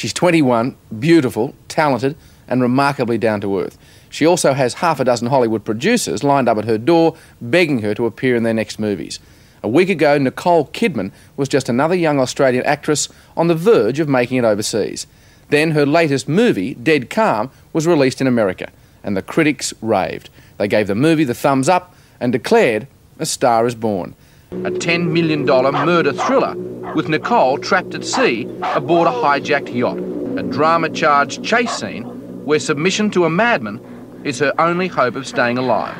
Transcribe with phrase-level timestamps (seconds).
[0.00, 2.16] She's 21, beautiful, talented,
[2.48, 3.76] and remarkably down to earth.
[4.08, 7.92] She also has half a dozen Hollywood producers lined up at her door begging her
[7.92, 9.20] to appear in their next movies.
[9.62, 14.08] A week ago, Nicole Kidman was just another young Australian actress on the verge of
[14.08, 15.06] making it overseas.
[15.50, 18.70] Then her latest movie, Dead Calm, was released in America,
[19.04, 20.30] and the critics raved.
[20.56, 22.86] They gave the movie the thumbs up and declared
[23.18, 24.14] A Star is Born.
[24.52, 26.56] A $10 million murder thriller
[26.96, 29.96] with Nicole trapped at sea aboard a hijacked yacht.
[30.38, 32.02] A drama charged chase scene
[32.44, 33.80] where submission to a madman
[34.24, 35.96] is her only hope of staying alive.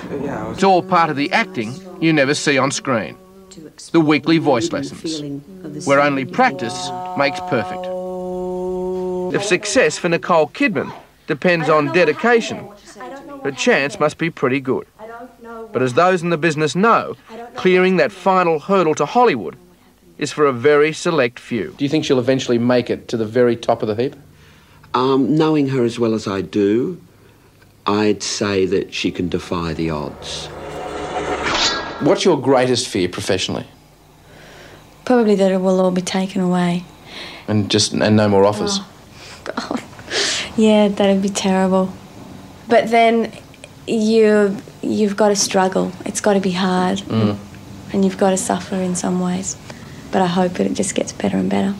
[0.52, 1.72] It's all part of the acting
[2.02, 3.16] you never see on screen.
[3.92, 7.86] The weekly voice lessons, where only practice makes perfect.
[9.32, 10.92] If success for Nicole Kidman
[11.28, 12.66] depends on dedication,
[13.44, 14.88] her chance must be pretty good.
[15.72, 17.16] But as those in the business know,
[17.54, 19.56] clearing that final hurdle to Hollywood
[20.18, 21.74] is for a very select few.
[21.76, 24.16] Do you think she'll eventually make it to the very top of the heap?
[24.92, 27.00] Um, knowing her as well as I do,
[27.86, 30.46] I'd say that she can defy the odds.
[32.00, 33.66] What's your greatest fear professionally?
[35.04, 36.84] Probably that it will all be taken away.
[37.48, 38.80] And just and no more offers.
[39.44, 39.82] God.
[40.56, 41.92] Yeah, that'd be terrible.
[42.68, 43.32] But then
[43.90, 45.92] you you've got to struggle.
[46.04, 47.36] It's got to be hard, Mm.
[47.92, 49.56] and you've got to suffer in some ways.
[50.12, 51.74] But I hope that it just gets better and better.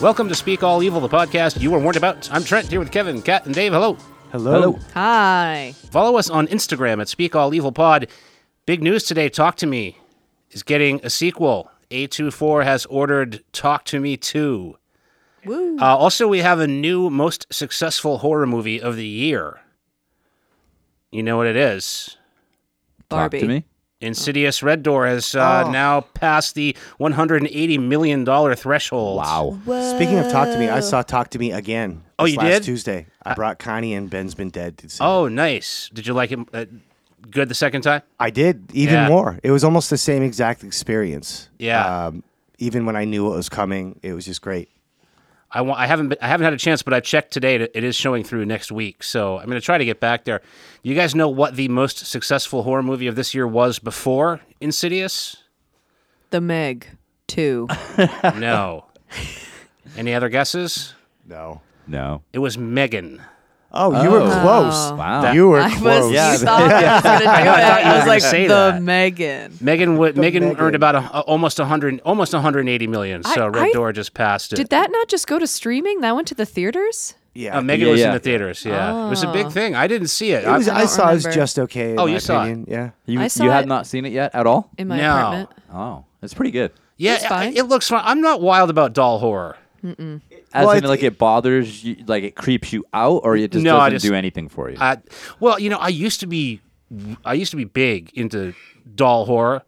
[0.00, 2.30] Welcome to Speak All Evil, the podcast you were warned about.
[2.30, 3.72] I'm Trent here with Kevin, Kat, and Dave.
[3.72, 3.96] Hello.
[4.30, 4.78] Hello.
[4.92, 5.74] Hi.
[5.90, 8.06] Follow us on Instagram at Speak All Evil Pod.
[8.66, 9.30] Big news today.
[9.30, 9.96] Talk to Me
[10.50, 11.70] is getting a sequel.
[11.90, 14.76] A24 has ordered Talk to Me 2.
[15.46, 15.78] Woo.
[15.78, 19.60] Uh, also, we have a new most successful horror movie of the year.
[21.10, 22.18] You know what it is?
[23.08, 23.38] Barbie.
[23.38, 23.64] Talk to me.
[24.00, 25.70] Insidious Red Door has uh, Oh.
[25.70, 28.26] now passed the $180 million
[28.56, 29.16] threshold.
[29.18, 29.58] Wow.
[29.96, 32.02] Speaking of Talk to Me, I saw Talk to Me again.
[32.18, 32.62] Oh, you last did?
[32.64, 33.06] Tuesday.
[33.24, 35.02] I brought Connie and Ben's Been Dead to see.
[35.02, 35.06] it.
[35.06, 35.90] Oh, nice.
[35.94, 36.66] Did you like it uh,
[37.30, 38.02] good the second time?
[38.20, 39.08] I did even Yeah.
[39.08, 39.38] more.
[39.42, 41.48] It was almost the same exact experience.
[41.58, 42.06] Yeah.
[42.06, 42.22] Um,
[42.58, 44.68] even when I knew what was coming, it was just great.
[45.50, 47.54] I, wa- I haven't been, I haven't had a chance, but I checked today.
[47.56, 50.24] It, it is showing through next week, so I'm going to try to get back
[50.24, 50.42] there.
[50.82, 55.36] You guys know what the most successful horror movie of this year was before Insidious?
[56.30, 56.88] The Meg
[57.28, 57.68] 2.
[58.36, 58.84] No.
[59.96, 60.94] Any other guesses?
[61.26, 61.60] No.
[61.86, 62.22] No.
[62.32, 63.22] It was Megan.
[63.72, 64.92] Oh, you were close.
[64.92, 65.32] Wow.
[65.32, 66.04] You were I close.
[66.04, 66.32] was, Yeah.
[66.32, 67.24] you thought I was going to do it.
[67.24, 68.82] thought you I were was gonna like, say the that.
[68.82, 69.58] Megan.
[69.60, 70.60] Megan would Megan, Megan.
[70.60, 73.22] earned about a, a- almost 100 almost 180 million.
[73.22, 74.56] So I- Red I- Door just passed it.
[74.56, 76.00] Did that not just go to streaming?
[76.00, 77.14] That went to the theaters?
[77.34, 77.58] Yeah.
[77.58, 78.12] Uh, Megan Yeah, was in yeah.
[78.14, 78.64] the theaters.
[78.64, 79.50] Yeah, it was a big Oh.
[79.50, 79.74] thing.
[79.74, 80.44] I didn't see it.
[80.44, 81.40] it was, I- I, don't saw it was remember.
[81.42, 81.90] just okay.
[81.92, 82.46] in Oh, my you saw it.
[82.52, 82.66] opinion.
[82.70, 82.90] Yeah.
[83.04, 84.70] You, I saw you have it- not seen it yet at all?
[84.78, 85.10] In my No.
[85.16, 85.50] apartment.
[85.74, 86.72] Oh, it's pretty good.
[86.96, 87.54] yeah, It's fine.
[87.54, 88.00] it looks fun.
[88.06, 89.56] I'm not wild about doll horror.
[90.56, 93.52] As Well, in, it- like, it bothers you, like, it creeps you out, or it
[93.52, 94.76] just No, doesn't just- do anything for you?
[94.80, 94.96] Uh,
[95.40, 96.60] well, you know, I used to be,
[97.24, 98.54] I used to be big into
[98.94, 99.62] doll horror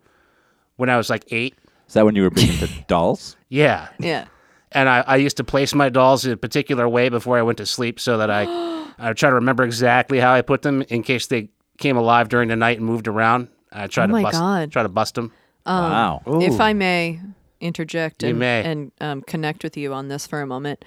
[0.76, 1.54] when I was like eight.
[1.86, 3.36] Is that when you were big into dolls?
[3.48, 4.26] Yeah, Yeah.
[4.72, 7.58] and I, I used to place my dolls in a particular way before I went
[7.58, 8.44] to sleep, so that I,
[8.98, 12.48] I try to remember exactly how I put them in case they came alive during
[12.48, 13.48] the night and moved around.
[13.70, 14.72] I try Oh to my bust, God.
[14.72, 15.32] try to bust them.
[15.66, 16.22] wow.
[16.26, 17.20] If I may
[17.60, 20.84] interject and, and um, connect with you on this for a moment,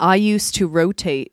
[0.00, 1.32] I used to rotate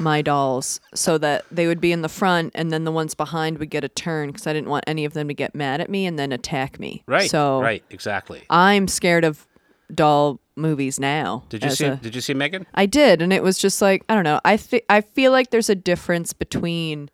[0.00, 3.58] my dolls so that they would be in the front and then the ones behind
[3.58, 5.88] would get a turn because I didn't want any of them to get mad at
[5.88, 7.02] me and then attack me.
[7.06, 7.30] Right.
[7.30, 7.82] So right.
[7.90, 8.42] Exactly.
[8.50, 9.46] I'm scared of
[9.94, 11.44] doll movies now.
[11.48, 11.86] Did you see?
[11.86, 12.66] a- did you see Megan?
[12.74, 14.40] I did, and it was just like I don't know.
[14.44, 17.08] I fe- I feel like there's a difference between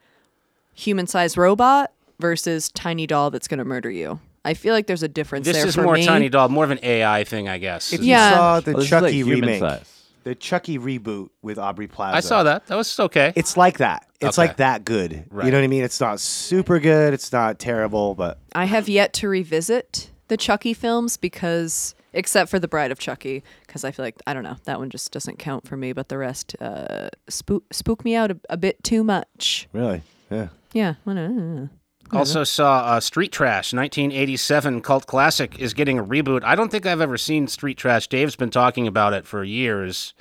[0.73, 4.19] human-sized robot versus tiny doll that's going to murder you.
[4.45, 6.05] I feel like there's a difference This there is for more me.
[6.05, 7.93] tiny doll, more of an AI thing, I guess.
[7.93, 8.29] If Yeah.
[8.29, 10.03] you saw the Oh, this is like Chucky human remake, size.
[10.25, 12.17] the Chucky reboot with Aubrey Plaza.
[12.17, 12.67] I saw that.
[12.67, 13.33] That was okay.
[13.37, 14.07] It's like that.
[14.21, 14.49] It's Okay.
[14.49, 15.25] like that good.
[15.31, 15.47] Right.
[15.47, 15.83] You know what I mean?
[15.85, 17.15] It's not super good.
[17.15, 22.59] It's not terrible, but I have yet to revisit the Chucky films because, except for
[22.59, 25.39] the Bride of Chucky, because I feel like I don't know that one just doesn't
[25.39, 25.93] count for me.
[25.93, 29.69] But the rest uh, spook spook me out a, a bit too much.
[29.73, 30.49] really, yeah.
[30.73, 31.69] Yeah, I don't know.
[32.17, 36.43] Also saw uh, Street Trash, 1987 cult classic, is getting a reboot.
[36.45, 38.09] I don't think I've ever seen Street Trash.
[38.09, 40.15] Dave's been talking about it for years.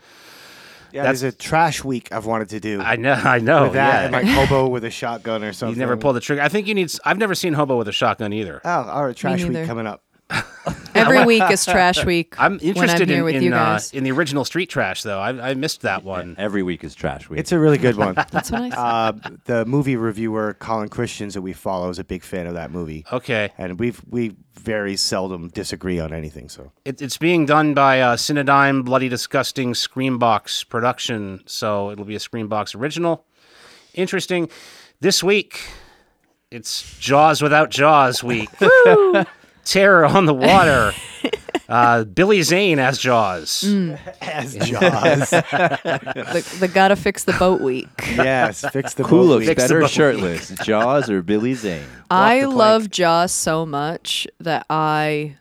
[0.91, 2.79] Yeah, That's- there's a trash week I've wanted to do.
[2.79, 3.63] I know, I know.
[3.63, 4.03] with that yeah.
[4.03, 5.73] and like hobo with a shotgun or something.
[5.75, 6.43] you never pulled the trigger.
[6.43, 6.91] I think you need.
[7.03, 8.61] I've never seen Hobo with a shotgun either.
[8.63, 10.03] Oh, all right, trash week coming up.
[10.95, 12.35] Every week is trash week.
[12.37, 13.91] I'm when interested I'm here in with in, you uh, guys.
[13.93, 15.19] in the original Street Trash though.
[15.19, 16.35] I, I missed that one.
[16.37, 17.39] Every week is trash week.
[17.39, 18.13] It's a really good one.
[18.31, 18.77] That's what I said.
[18.77, 19.13] uh,
[19.45, 23.05] the movie reviewer Colin Christians that we follow is a big fan of that movie,
[23.11, 26.47] Okay, and we we very seldom disagree on anything.
[26.49, 32.15] So it, it's being done by uh, Cinedigm Bloody Disgusting Screambox production, so it'll be
[32.15, 33.25] a Screambox original.
[33.95, 34.49] Interesting.
[35.01, 35.59] This week,
[36.51, 38.49] it's Jaws without Jaws week.
[39.65, 40.93] Terror on the water.
[41.69, 43.63] Uh, Billy Zane as Jaws.
[44.21, 47.87] as Jaws, the, the gotta fix the boat week.
[48.05, 49.57] yes, fix the Who boat looks week.
[49.57, 49.89] Better boat.
[49.89, 51.87] shirtless, Jaws or Billy Zane?
[52.11, 55.37] I love Jaws so much that I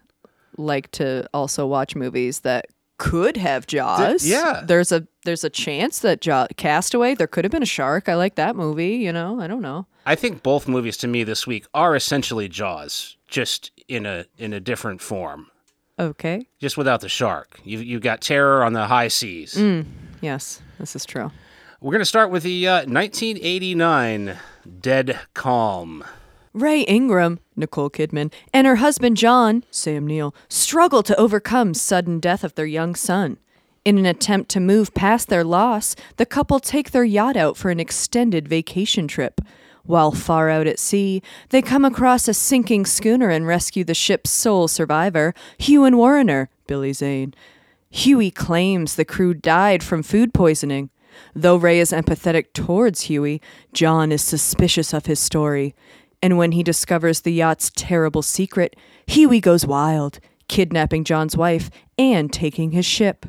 [0.56, 2.66] like to also watch movies that
[2.98, 4.24] could have Jaws.
[4.24, 4.62] yeah.
[4.64, 7.14] there's a there's a chance that Jaws, Castaway.
[7.16, 8.08] There could have been a shark.
[8.08, 8.94] I like that movie.
[8.94, 9.86] You know, I don't know.
[10.06, 14.52] I think both movies to me this week are essentially Jaws, just in a in
[14.52, 15.46] a different form,
[15.98, 16.46] Okay.
[16.60, 17.58] just without the shark.
[17.64, 19.58] You you got terror on the high seas.
[20.20, 21.32] Yes, this is true.
[21.80, 24.36] We're gonna start with the uh, 1989
[24.80, 26.04] Dead Calm.
[26.54, 32.44] Rae Ingram, Nicole Kidman, and her husband John, Sam Neill, struggle to overcome sudden death
[32.44, 33.38] of their young son.
[33.84, 37.70] In an attempt to move past their loss, the couple take their yacht out for
[37.70, 39.40] an extended vacation trip.
[39.84, 44.30] While far out at sea, they come across a sinking schooner and rescue the ship's
[44.30, 47.34] sole survivor, Hughie Warriner, Billy Zane.
[47.90, 50.90] Hughie claims the crew died from food poisoning.
[51.34, 53.42] Though Rae is empathetic towards Hughie,
[53.72, 55.74] John is suspicious of his story.
[56.22, 58.76] And when he discovers the yacht's terrible secret,
[59.06, 63.26] Hughie goes wild, kidnapping John's wife and taking his ship.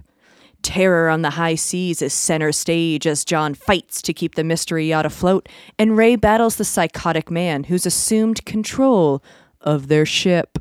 [0.63, 4.87] Terror on the high seas is center stage as John fights to keep the mystery
[4.87, 9.23] yacht afloat, and Ray battles the psychotic man who's assumed control
[9.61, 10.57] of their ship.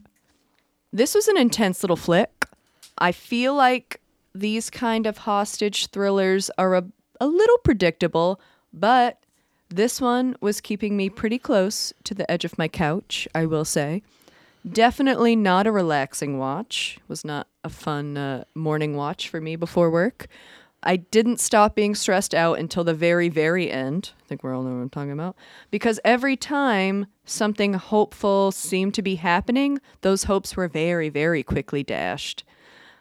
[0.92, 2.46] This was an intense little flick.
[2.98, 4.00] I feel like
[4.34, 6.84] these kind of hostage thrillers are a,
[7.20, 8.40] a little predictable,
[8.72, 9.18] but
[9.68, 13.64] this one was keeping me pretty close to the edge of my couch, I will
[13.64, 14.02] say.
[14.70, 16.98] Definitely not a relaxing watch.
[17.08, 20.28] Was not a fun uh, morning watch for me before work.
[20.84, 24.10] I didn't stop being stressed out until the very, very end.
[24.20, 25.36] I think we're all know what I'm talking about.
[25.70, 31.84] Because every time something hopeful seemed to be happening, those hopes were very, very quickly
[31.84, 32.42] dashed.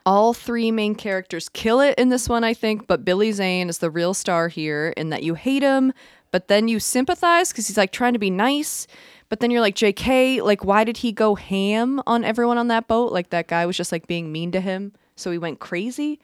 [0.06, 3.80] All three main characters kill it in this one, I think, but Billy Zane is
[3.80, 5.94] the real star here in that you hate him,
[6.32, 8.88] but then you sympathize because he's like trying to be nice.
[9.32, 12.90] But then you're like, JK, like, why did he go ham on everyone on that
[12.90, 13.14] boat?
[13.14, 14.92] Like, that guy was just like being mean to him.
[15.16, 16.20] So he went crazy.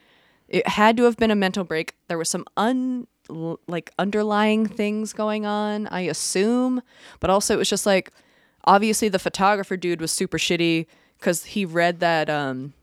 [0.50, 1.96] It had to have been a mental break.
[2.10, 3.08] There was some un
[3.66, 6.82] like underlying things going on, I assume.
[7.22, 8.12] But also, it was just like,
[8.66, 10.86] obviously, the photographer dude was super shitty
[11.18, 12.74] because he read that, um,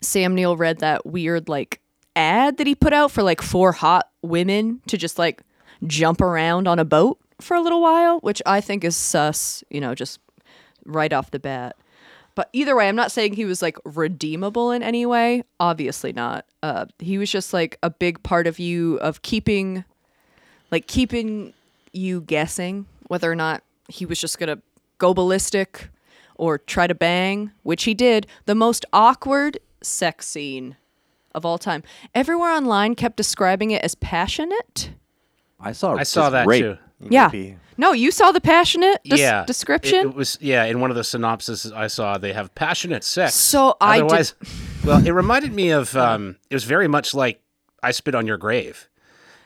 [0.00, 1.82] Sam Neill read that weird like
[2.14, 5.42] ad that he put out for like four hot women to just like
[5.86, 9.80] jump around on a boat for a little while, which I think is sus, you
[9.80, 10.20] know, just
[10.84, 11.76] right off the bat.
[12.34, 15.42] But either way, I'm not saying he was like redeemable in any way.
[15.58, 16.44] Obviously not.
[16.62, 19.84] Uh, he was just like a big part of you of keeping,
[20.70, 21.54] like keeping
[21.92, 24.58] you guessing whether or not he was just gonna
[24.98, 25.88] go ballistic
[26.34, 28.26] or try to bang, which he did.
[28.44, 30.76] The most awkward sex scene
[31.34, 31.82] of all time.
[32.14, 34.90] Everywhere online kept describing it as passionate.
[35.58, 35.94] I saw.
[35.94, 36.62] I saw that rape.
[36.62, 36.78] too.
[37.00, 37.28] Yeah.
[37.32, 37.56] Maybe.
[37.78, 39.98] No, you saw the passionate des- yeah, description.
[39.98, 40.64] It, it was yeah.
[40.64, 43.34] In one of the synopses I saw, they have passionate sex.
[43.34, 44.32] So I did-
[44.84, 45.94] well, it reminded me of.
[45.96, 47.42] Um, it was very much like
[47.82, 48.88] I spit on your grave.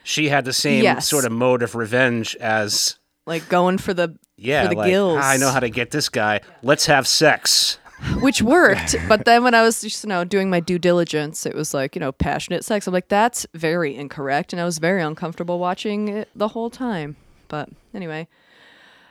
[0.04, 1.09] She had the same Yes.
[1.09, 5.19] sort of mode of revenge as like going for the yeah, for the like gills.
[5.21, 6.40] "Ah, I know how to get this guy.
[6.62, 7.78] Let's have sex.
[8.21, 8.95] which worked.
[9.09, 11.97] but then when I was just you know doing my due diligence, it was like
[11.97, 12.87] you know passionate sex.
[12.87, 17.16] I'm like that's very incorrect, and I was very uncomfortable watching it the whole time.
[17.50, 18.28] But anyway,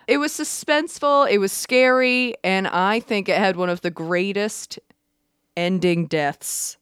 [0.07, 1.29] it was suspenseful.
[1.29, 4.79] It was scary, and I think it had one of the greatest
[5.55, 6.77] ending deaths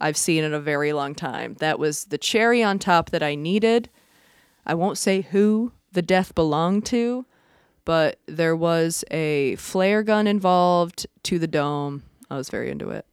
[0.00, 1.56] I've seen in a very long time.
[1.58, 3.90] That was the cherry on top that I needed.
[4.64, 7.26] I won't say who the death belonged to,
[7.84, 12.04] but there was a flare gun involved to the dome.
[12.30, 13.04] I was very into it.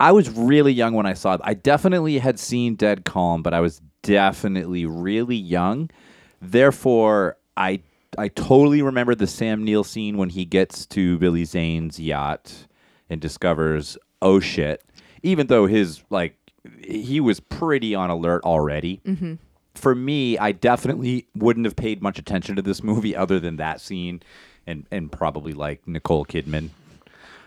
[0.00, 1.42] I was really young when I saw it.
[1.44, 5.90] I definitely had seen Dead Calm, but I was definitely really young.
[6.40, 7.82] Therefore, I
[8.18, 12.66] I totally remember the Sam Neill scene when he gets to Billy Zane's yacht
[13.08, 14.84] and discovers oh shit.
[15.22, 16.36] Even though his like
[16.82, 19.00] he was pretty on alert already.
[19.06, 19.34] Mm-hmm.
[19.74, 23.80] For me, I definitely wouldn't have paid much attention to this movie other than that
[23.80, 24.22] scene
[24.66, 26.70] and and probably like Nicole Kidman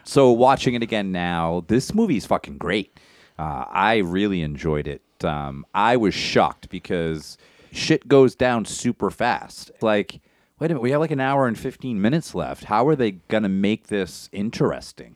[0.03, 3.00] So watching it again now, this movie is fucking great.
[3.38, 5.01] Uh, I really enjoyed it.
[5.23, 7.38] Um, I was shocked because
[7.74, 9.72] shit goes down super fast.
[9.82, 10.20] Like,
[10.60, 12.65] wait a minute, we have like an hour and 15 minutes left.
[12.65, 15.15] How are they going to make this interesting?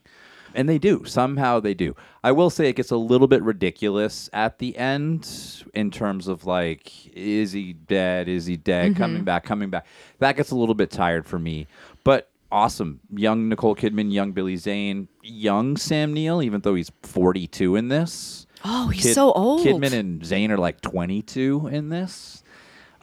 [0.54, 1.06] And they do.
[1.06, 1.96] Somehow they do.
[2.24, 5.30] I will say it gets a little bit ridiculous at the end
[5.76, 8.28] in terms of like, is he dead?
[8.28, 8.92] Is he dead?
[8.92, 8.98] Mm-hmm.
[8.98, 9.86] Coming back, coming back.
[10.20, 11.68] That gets a little bit tired for me.
[12.04, 13.02] But awesome.
[13.14, 18.48] Young Nicole Kidman, young Billy Zane, young Sam Neill, even though he's 42 in this.
[18.66, 19.66] Oh, he's Kid- so old.
[19.66, 22.42] Kidman and Zane are like 22 in this,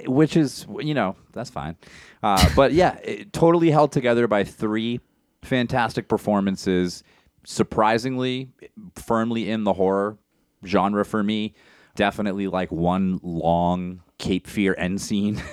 [0.06, 1.76] which is, you know, that's fine.
[2.22, 5.00] Uh, but yeah, it, totally held together by three
[5.42, 7.02] fantastic performances.
[7.44, 8.50] Surprisingly,
[8.96, 10.18] firmly in the horror
[10.64, 11.54] genre for me.
[11.94, 15.42] Definitely like one long Cape Fear end scene.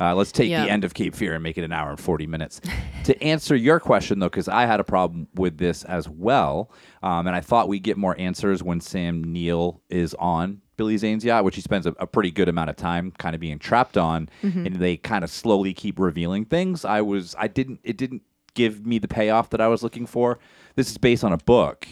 [0.00, 2.26] Uh, let's take the end of Cape Fear and make it an hour and 40
[2.26, 2.60] minutes.
[3.04, 6.70] to answer your question, though, because I had a problem with this as well,
[7.02, 11.24] um, and I thought we'd get more answers when Sam Neill is on Billy Zane's
[11.24, 13.96] yacht, which he spends a, a pretty good amount of time kind of being trapped
[13.96, 14.66] on, mm-hmm.
[14.66, 16.84] and they kind of slowly keep revealing things.
[16.84, 18.22] I was, I didn't, it didn't
[18.54, 20.38] give me the payoff that I was looking for.
[20.76, 21.86] This is based on a book.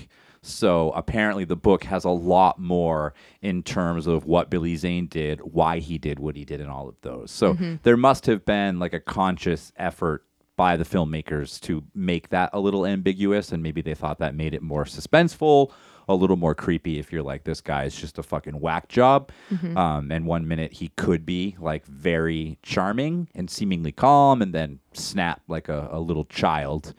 [0.44, 5.40] So apparently, the book has a lot more in terms of what Billy Zane did,
[5.40, 7.30] why he did what he did, and all of those.
[7.30, 7.76] So mm-hmm.
[7.84, 10.24] there must have been like a conscious effort
[10.56, 14.52] by the filmmakers to make that a little ambiguous, and maybe they thought that made
[14.52, 15.70] it more suspenseful,
[16.08, 16.98] a little more creepy.
[16.98, 19.30] If you're like, this guy is just a fucking whack job,
[19.76, 24.80] um, and one minute he could be like very charming and seemingly calm, and then
[24.92, 26.94] snap like a, a little child.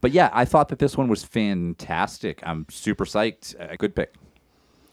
[0.00, 2.40] But yeah, I thought that this one was fantastic.
[2.42, 3.54] I'm super psyched.
[3.58, 4.14] A good pick.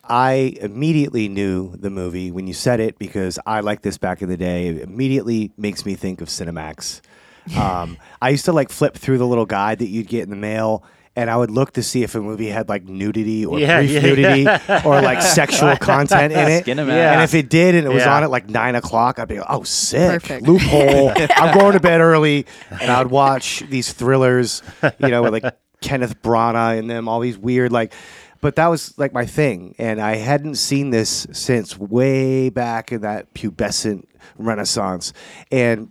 [0.03, 4.29] I immediately knew the movie when you said it because I liked this back in
[4.29, 4.67] the day.
[4.67, 7.01] It immediately makes me think of Cinemax.
[7.57, 10.35] Um, I used to like flip through the little guide that you'd get in the
[10.35, 10.83] mail,
[11.15, 13.91] and I would look to see if a movie had like nudity or Yeah, brief
[13.91, 14.47] yeah, nudity
[14.87, 16.65] or like sexual content in it.
[16.65, 16.89] Skinemax.
[16.91, 18.15] And if it did and it was Yeah.
[18.17, 20.21] on at like nine o'clock, I'd be like, oh, sick.
[20.21, 20.47] Perfect.
[20.47, 21.11] Loophole.
[21.35, 22.45] I'm going to bed early.
[22.69, 24.61] And I'd watch these thrillers,
[24.99, 27.93] you know, with like Kenneth Branagh in them, all these weird, like,
[28.41, 29.75] but that was like my thing.
[29.77, 34.05] And I hadn't seen this since way back in that pubescent
[34.37, 35.11] renaissance.
[35.51, 35.89] And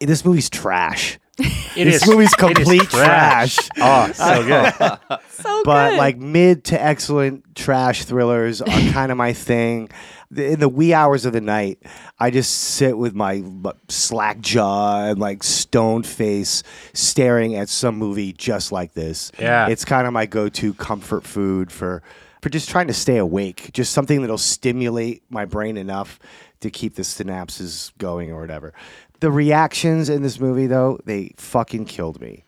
[0.00, 1.18] this movie's trash.
[1.38, 3.56] It this is- movie's it is complete trash.
[3.78, 4.72] Oh, so good.
[5.30, 5.64] so good.
[5.64, 5.98] but good.
[5.98, 9.88] like mid to excellent trash thrillers are kind of my thing.
[10.36, 11.78] In the wee hours of the night,
[12.18, 13.42] I just sit with my
[13.88, 19.32] slack jaw and like stone face, staring at some movie just like this.
[19.38, 19.68] Yeah.
[19.68, 22.02] it's kind of my go-to comfort food for
[22.42, 23.70] for just trying to stay awake.
[23.72, 26.18] Just something that'll stimulate my brain enough
[26.60, 28.74] to keep the synapses going or whatever.
[29.20, 32.44] The reactions in this movie, though, they fucking killed me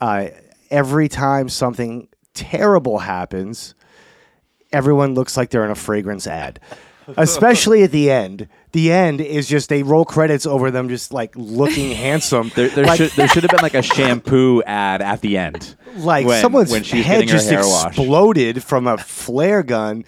[0.00, 0.28] uh,
[0.70, 3.74] every time something terrible happens,
[4.72, 6.60] everyone looks like they're in a fragrance ad.
[7.16, 8.48] Especially at the end.
[8.72, 12.50] The end is just they roll credits over them just like looking handsome.
[12.54, 15.76] There, there like, should there should have been like a shampoo ad at the end.
[15.98, 17.96] like when- someone's when she's head just hair washed.
[17.98, 20.04] exploded from a flare gun.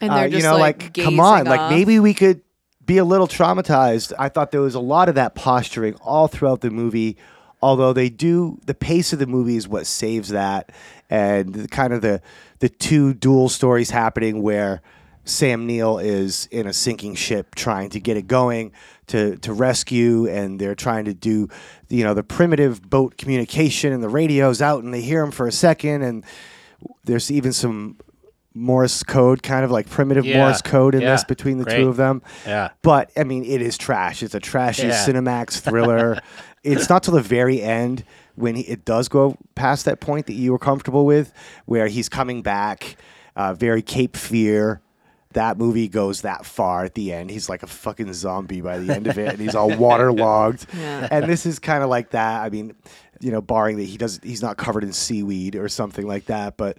[0.00, 2.40] and Uh, they're you just know, like, like, come on, gazing like maybe we could
[2.90, 4.12] be a little traumatized.
[4.18, 7.16] I thought there was a lot of that posturing all throughout the movie.
[7.62, 10.72] Although they do, the pace of the movie is what saves that,
[11.08, 12.20] and the, kind of the
[12.58, 14.82] the two dual stories happening where
[15.24, 18.72] Sam Neill is in a sinking ship trying to get it going
[19.06, 21.48] to to rescue, and they're trying to do,
[21.90, 25.46] you know, the primitive boat communication, and the radio's out, and they hear him for
[25.46, 26.24] a second, and
[27.04, 27.98] there's even some
[28.54, 31.76] Morse code, kind of like primitive Yeah, Morse code in yeah, this between the great.
[31.76, 32.22] two of them.
[32.46, 32.70] Yeah.
[32.82, 34.22] But I mean, it is trash.
[34.22, 35.06] It's a trashy Yeah.
[35.06, 36.18] Cinemax thriller.
[36.64, 38.04] it's not till the very end
[38.34, 41.32] when he, it does go past that point that you were comfortable with,
[41.66, 42.96] where he's coming back,
[43.36, 44.80] uh, very Cape Fear.
[45.32, 47.30] That movie goes that far at the end.
[47.30, 50.66] He's like a fucking zombie by the end of it, and he's all waterlogged.
[50.76, 51.06] Yeah.
[51.08, 52.42] And this is kind of like that.
[52.42, 52.74] I mean,
[53.20, 56.56] you know, barring that he does, he's not covered in seaweed or something like that.
[56.56, 56.78] But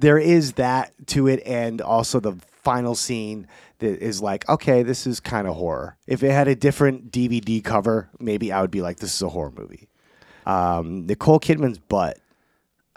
[0.00, 3.46] there is that to it, and also the final scene
[3.78, 5.96] that is like, okay, this is kind of horror.
[6.06, 9.28] If it had a different DVD cover, maybe I would be like, this is a
[9.28, 9.88] horror movie.
[10.46, 12.18] Um, Nicole Kidman's butt,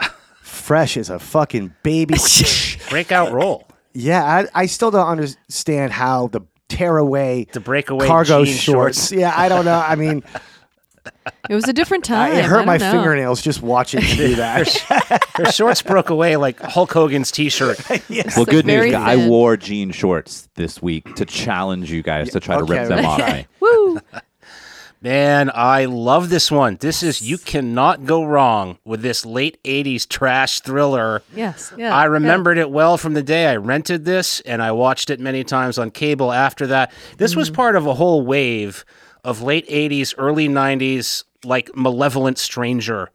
[0.42, 2.14] fresh as a fucking baby.
[2.90, 3.66] Breakout role.
[3.94, 9.08] yeah, I, I still don't understand how the tearaway The breakaway cargo jean shorts.
[9.08, 9.12] shorts.
[9.12, 9.78] Yeah, I don't know.
[9.78, 10.22] I mean,
[11.48, 12.38] it was a different I, time.
[12.38, 12.90] it hurt I my know.
[12.92, 14.68] fingernails just watching him do that.
[15.34, 17.80] Her shorts broke away like Hulk Hogan's T-shirt.
[18.36, 18.76] Well, good news.
[18.76, 22.88] very I wore jean shorts this week to challenge you guys to try to rip
[22.88, 23.46] them off me.
[23.60, 24.00] Woo!
[25.00, 26.76] Man, I love this one.
[26.80, 31.22] This is you cannot go wrong with this late '80s trash thriller.
[31.34, 31.72] Yes.
[31.76, 31.92] Yeah.
[31.92, 32.06] I yeah.
[32.06, 35.76] remembered it well from the day I rented this, and I watched it many times
[35.76, 36.92] on cable after that.
[37.18, 37.38] This Mm-hmm.
[37.40, 38.84] was part of a whole wave
[39.24, 43.10] of late '80s, early '90s, like malevolent stranger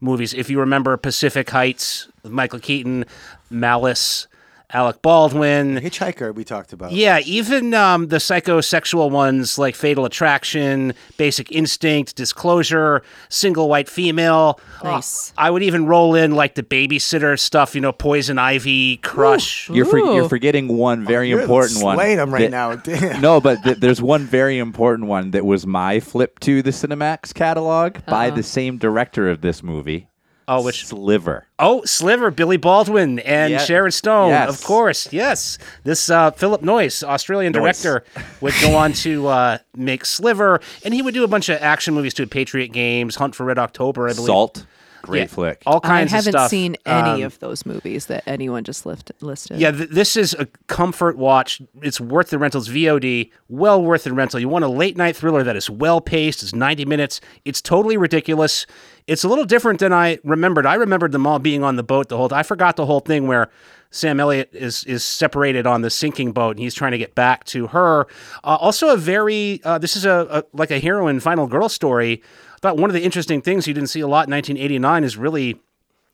[0.00, 0.34] movies.
[0.34, 3.04] If you remember Pacific Heights, Michael Keaton,
[3.50, 4.26] Malice,
[4.72, 5.76] Alec Baldwin.
[5.78, 6.92] Hitchhiker we talked about.
[6.92, 14.60] Yeah, even um, the psychosexual ones like Fatal Attraction, Basic Instinct, Disclosure, Single White Female.
[14.84, 15.30] Nice.
[15.30, 19.68] Uh, I would even roll in like the babysitter stuff, you know, Poison Ivy, Crush.
[19.70, 21.96] You're for, you're forgetting one very You're important one.
[21.96, 22.74] slaying 'em right that- now.
[22.76, 23.20] Damn.
[23.20, 27.34] no, but th- there's one very important one that was my flip to the Cinemax
[27.34, 30.06] catalog by the same director of this movie.
[30.52, 31.46] Oh, which Sliver.
[31.60, 33.58] Oh, Sliver, Billy Baldwin, and Yeah.
[33.58, 34.48] Sharon Stone, Yes.
[34.48, 35.12] of course.
[35.12, 37.60] Yes, this uh, Philip Noyce, Australian Noyce.
[37.82, 38.04] director,
[38.40, 41.94] would go on to uh, make Sliver, and he would do a bunch of action
[41.94, 42.26] movies too.
[42.26, 44.26] Patriot Games, Hunt for Red October, I believe.
[44.26, 44.66] Salt.
[45.02, 45.62] Great Yeah, flick.
[45.64, 46.12] All kinds of things.
[46.12, 46.50] I haven't of stuff.
[46.50, 49.58] seen any Um, of those movies that anyone just lift, listed.
[49.58, 51.62] Yeah, th- this is a comfort watch.
[51.80, 53.30] It's worth the rentals VOD.
[53.48, 54.38] Well worth the rental.
[54.40, 56.42] You want a late night thriller that is well paced.
[56.42, 57.22] It's 90 minutes.
[57.46, 58.66] It's totally ridiculous.
[59.10, 60.66] It's a little different than I remembered.
[60.66, 62.32] I remembered them all being on the boat the whole.
[62.32, 63.50] I forgot the whole thing where
[63.90, 67.42] Sam Elliott is is separated on the sinking boat and he's trying to get back
[67.46, 68.06] to her.
[68.44, 72.22] Uh, also, a very uh, this is a, a like a heroine final girl story.
[72.54, 75.16] I thought one of the interesting things you didn't see a lot in 1989 is
[75.16, 75.60] really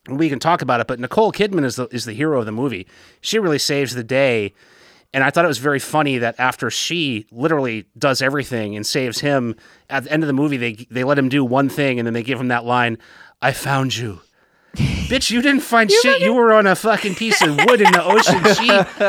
[0.09, 2.53] we can talk about it, but Nicole Kidman is the is the hero of the
[2.53, 2.87] movie.
[3.21, 4.55] She really saves the day.
[5.15, 9.21] And I thought it was very funny that after she literally does everything and saves
[9.21, 9.57] him,
[9.89, 12.13] at the end of the movie they they let him do one thing and then
[12.15, 12.99] they give him that line,
[13.41, 14.21] "I found you."
[14.77, 16.21] Bitch, you didn't find shit.
[16.21, 18.43] You were on a fucking piece of wood in the ocean.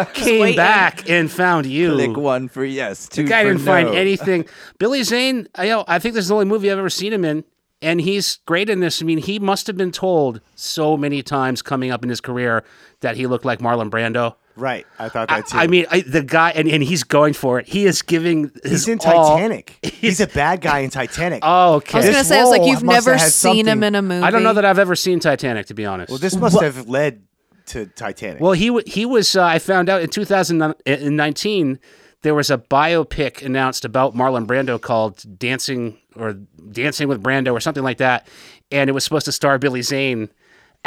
[0.13, 1.93] She came back and found you.
[1.93, 4.45] Click one for yes, two The guy for didn't find anything.
[4.77, 7.25] Billy Zane, I, know, I think this is the only movie I've ever seen him
[7.25, 7.43] in,
[7.81, 9.01] and he's great in this.
[9.01, 12.63] I mean, he must have been told so many times coming up in his career
[13.01, 14.35] that he looked like Marlon Brando.
[14.57, 14.85] Right.
[14.99, 15.57] I thought that too.
[15.57, 17.67] I mean, I, the guy, and, and he's going for it.
[17.67, 19.77] He is giving his he's in all- Titanic.
[19.83, 21.39] He's a bad guy in Titanic.
[21.43, 21.93] Oh, okay.
[21.93, 23.67] I was This gonna say, I was like, role you've must have never had seen
[23.67, 24.23] him something- in a movie.
[24.23, 26.09] I don't know that I've ever seen Titanic, to be honest.
[26.09, 27.21] well, this must have led
[27.67, 28.41] to Titanic.
[28.41, 29.35] Well, he wa- he was.
[29.35, 31.79] Uh, I found out in 2019
[32.23, 36.33] there was a biopic announced about Marlon Brando called Dancing or
[36.71, 38.27] Dancing with Brando or something like that,
[38.71, 40.29] and it was supposed to star Billy Zane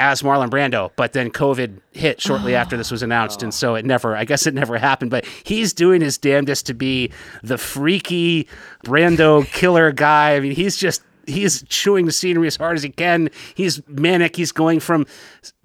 [0.00, 3.46] as Marlon Brando, but then COVID hit shortly after this was announced, oh.
[3.46, 4.16] and so it never.
[4.16, 5.10] I guess it never happened.
[5.10, 8.48] But he's doing his damnedest to be the freaky
[8.84, 10.34] Brando killer guy.
[10.34, 11.02] I mean, he's just.
[11.26, 13.30] He's chewing the scenery as hard as he can.
[13.54, 14.34] He's manic.
[14.34, 15.06] He's going from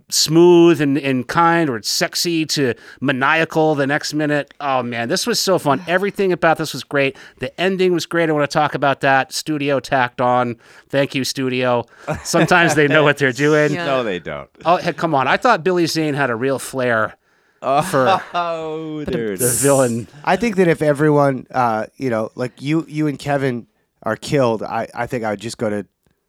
[0.09, 4.53] smooth and, and kind or it's sexy to maniacal the next minute.
[4.59, 5.83] Oh man, this was so fun.
[5.87, 7.17] Everything about this was great.
[7.39, 8.29] The ending was great.
[8.29, 9.33] I want to talk about that.
[9.33, 10.57] Studio tacked on.
[10.89, 11.85] Thank you, studio.
[12.23, 13.73] Sometimes they know what they're doing.
[13.73, 13.85] Yeah.
[13.85, 14.49] No, they don't.
[14.63, 15.27] Oh, heck, come on.
[15.27, 17.15] I thought Billy Zane had a real flair
[17.61, 20.07] for Oh, there the villain.
[20.23, 23.65] I think that if everyone, uh, you know, like you, you and Kevin
[24.03, 25.85] are killed, I, I think I would just go to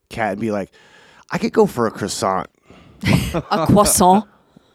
[0.08, 0.70] Kat and be like,
[1.30, 2.46] I could go for a croissant,
[3.50, 4.24] a croissant,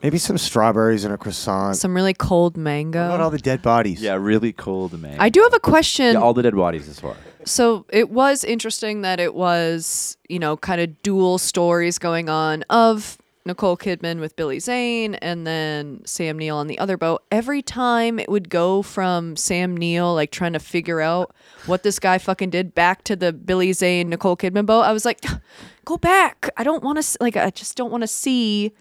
[0.03, 1.75] maybe some strawberries and a croissant.
[1.75, 3.23] some really cold What about mango.
[3.23, 4.01] all the dead bodies?
[4.01, 5.17] Yeah, really cold, man.
[5.19, 6.13] I do have a question.
[6.13, 7.15] Yeah, all the dead bodies as far.
[7.45, 12.63] So it was interesting that it was, you know, kind of dual stories going on
[12.69, 17.23] of Nicole Kidman with Billy Zane and then Sam Neill on the other boat.
[17.31, 21.99] Every time it would go from Sam Neill like trying to figure out what this
[21.99, 24.81] guy fucking did back to the Billy Zane Nicole Kidman boat.
[24.81, 25.23] I was like,
[25.85, 26.49] go back.
[26.57, 28.73] I don't want to like I just don't want to see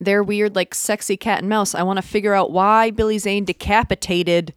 [0.00, 1.74] their weird like sexy cat and mouse.
[1.74, 4.52] I want to figure out why Billy Zane decapitated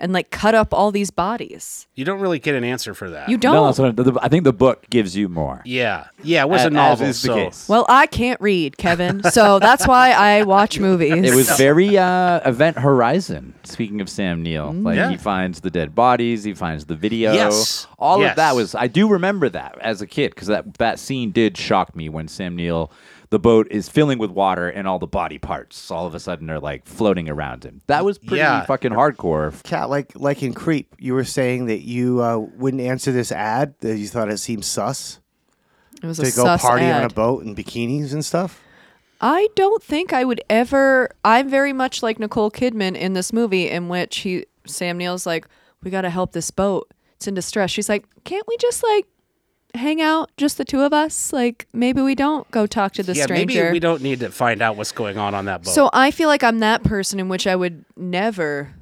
[0.00, 1.86] and like cut up all these bodies.
[1.94, 3.28] You don't really get an answer for that.
[3.28, 3.54] You don't.
[3.54, 5.62] No, that's what I, the, I think the book gives you more.
[5.64, 6.06] yeah.
[6.22, 7.06] Yeah, it was a novel.
[7.06, 7.68] As is the case.
[7.68, 11.12] Well, I can't read, Kevin, so that's why I watch movies.
[11.12, 13.54] It was very uh, Event Horizon.
[13.64, 15.10] Speaking of Sam Neill, like Yeah.
[15.10, 17.32] he finds the dead bodies, he finds the video.
[17.32, 17.86] Yes.
[17.98, 18.30] all Yes.
[18.32, 18.74] of that was.
[18.74, 22.28] I do remember that as a kid because that that scene did shock me when
[22.28, 22.90] Sam Neill,
[23.30, 26.50] the boat is filling with water and all the body parts all of a sudden
[26.50, 27.80] are like floating around him.
[27.86, 28.64] That was pretty Yeah.
[28.64, 29.60] fucking hardcore.
[29.62, 33.74] Kat, like like in Creep, you were saying that you uh, wouldn't answer this ad.
[33.80, 35.20] That you thought it seemed sus
[36.02, 38.60] It was to a go sus party on a boat in bikinis and stuff.
[39.20, 41.10] I don't think I would ever.
[41.24, 45.46] I'm very much like Nicole Kidman in this movie, in which he Sam Neill's like,
[45.82, 46.90] "We got to help this boat.
[47.16, 49.06] It's in distress." She's like, "Can't we just like
[49.74, 51.32] hang out, just the two of us?
[51.32, 54.30] Like maybe we don't go talk to the yeah, stranger." maybe we don't need to
[54.30, 55.74] find out what's going on on that boat.
[55.74, 58.74] So I feel like I'm that person in which I would never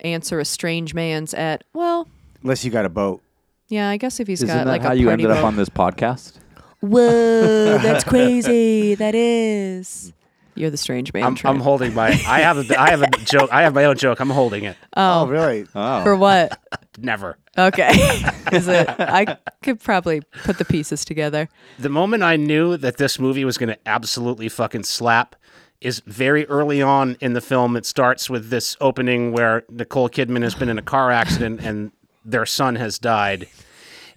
[0.00, 1.64] answer a strange man's at.
[1.72, 2.08] Well,
[2.42, 3.22] Unless you got a boat.
[3.68, 5.44] Yeah, I guess if he's Isn't got that like how a you party ended up
[5.44, 6.34] on this podcast?
[6.80, 8.94] Whoa, that's crazy.
[8.94, 10.12] That is.
[10.54, 11.22] You're the strange man.
[11.22, 11.56] I'm, Trent.
[11.56, 12.08] I'm holding my.
[12.08, 12.80] I have a.
[12.80, 13.50] I have a joke.
[13.52, 14.20] I have my own joke.
[14.20, 14.76] I'm holding it.
[14.96, 15.66] Oh, oh really?
[15.74, 16.02] Oh.
[16.02, 16.58] For what?
[16.98, 17.36] Never.
[17.58, 17.90] Okay.
[18.52, 18.88] Is it?
[18.88, 21.48] I could probably put the pieces together.
[21.78, 25.36] The moment I knew that this movie was going to absolutely fucking slap
[25.80, 27.76] is very early on in the film.
[27.76, 31.92] It starts with this opening where Nicole Kidman has been in a car accident and
[32.24, 33.48] their son has died.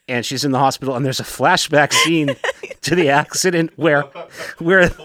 [0.08, 2.36] And she's in the hospital, and there's a flashback scene
[2.90, 4.04] to the accident where,
[4.60, 4.82] where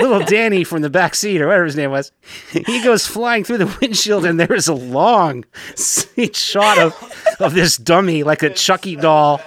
[0.00, 2.12] little Danny from the back seat or whatever his name was,
[2.50, 7.54] he goes flying through the windshield, and there is a long scene shot of of
[7.54, 9.40] this dummy like a Chucky doll,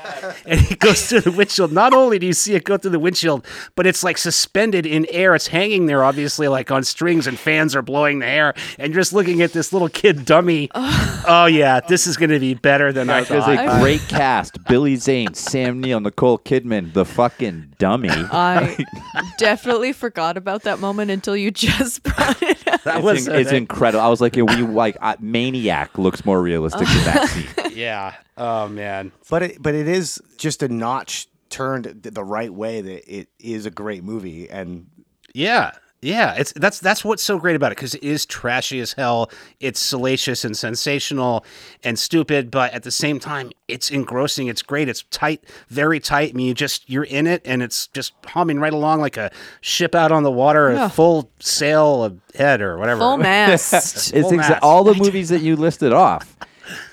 [0.45, 1.71] and he goes through the windshield.
[1.71, 5.05] Not only do you see it go through the windshield, but it's like suspended in
[5.09, 5.35] air.
[5.35, 9.01] It's hanging there, obviously, like on strings, and fans are blowing the air, and you're
[9.01, 10.69] just looking at this little kid dummy.
[10.75, 13.77] oh yeah, this is going to be better than I It was thought.
[13.77, 18.09] a great cast: Billy Zane, Sam Neill, Nicole Kidman, the fucking dummy.
[18.13, 18.77] I
[19.37, 22.83] definitely forgot about that moment until you just brought it up.
[22.83, 24.03] That It's, was in- it's incredible.
[24.03, 27.71] I was like, we like uh, Maniac looks more realistic than that scene.
[27.77, 28.13] yeah.
[28.37, 29.11] Oh man.
[29.29, 33.65] But it, but it is just a notch turned the right way that it is
[33.65, 34.87] a great movie and
[35.33, 35.71] Yeah.
[36.05, 39.31] Yeah, it's that's that's what's so great about it because it is trashy as hell.
[39.59, 41.43] It's salacious and sensational
[41.83, 44.47] and stupid, but at the same time, it's engrossing.
[44.47, 44.87] It's great.
[44.87, 46.29] It's tight, very tight.
[46.29, 49.31] I mean, you just you're in it, and it's just humming right along like a
[49.61, 50.85] ship out on the water, Yeah.
[50.85, 52.99] a full sail ahead or whatever.
[52.99, 53.73] Full mast.
[53.73, 54.59] It's Full exa- mast.
[54.63, 56.37] all the movies that you listed off.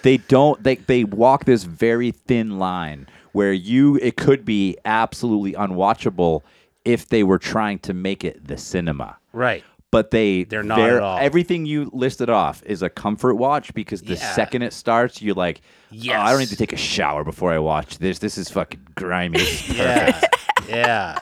[0.02, 0.62] They don't.
[0.62, 6.42] They they walk this very thin line where you it could be absolutely unwatchable
[6.84, 9.16] if they were trying to make it the cinema.
[9.32, 9.62] Right.
[9.90, 11.18] But they They're not ver- at all.
[11.18, 14.32] Everything you listed off is a comfort watch because the Yeah.
[14.34, 15.60] second it starts, you're like,
[15.92, 18.18] "Oh, I don't need to take a shower before I watch this.
[18.18, 19.38] This is fucking grimy.
[19.38, 20.20] This is Yeah.
[20.68, 21.18] yeah.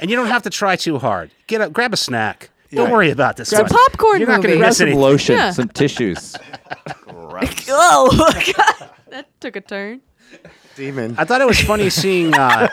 [0.00, 1.30] And you don't have to try too hard.
[1.46, 2.50] Get up, grab a snack.
[2.72, 3.52] Don't worry about this.
[3.52, 3.70] It's a one.
[3.70, 4.48] popcorn You're not movie.
[4.48, 5.00] going to Grab miss some anything.
[5.02, 5.50] lotion, Yeah.
[5.52, 6.36] some tissues.
[7.08, 8.90] oh, God.
[9.10, 10.00] that took a turn.
[10.76, 11.14] demon.
[11.18, 12.32] I thought it was funny seeing.
[12.34, 12.68] Uh,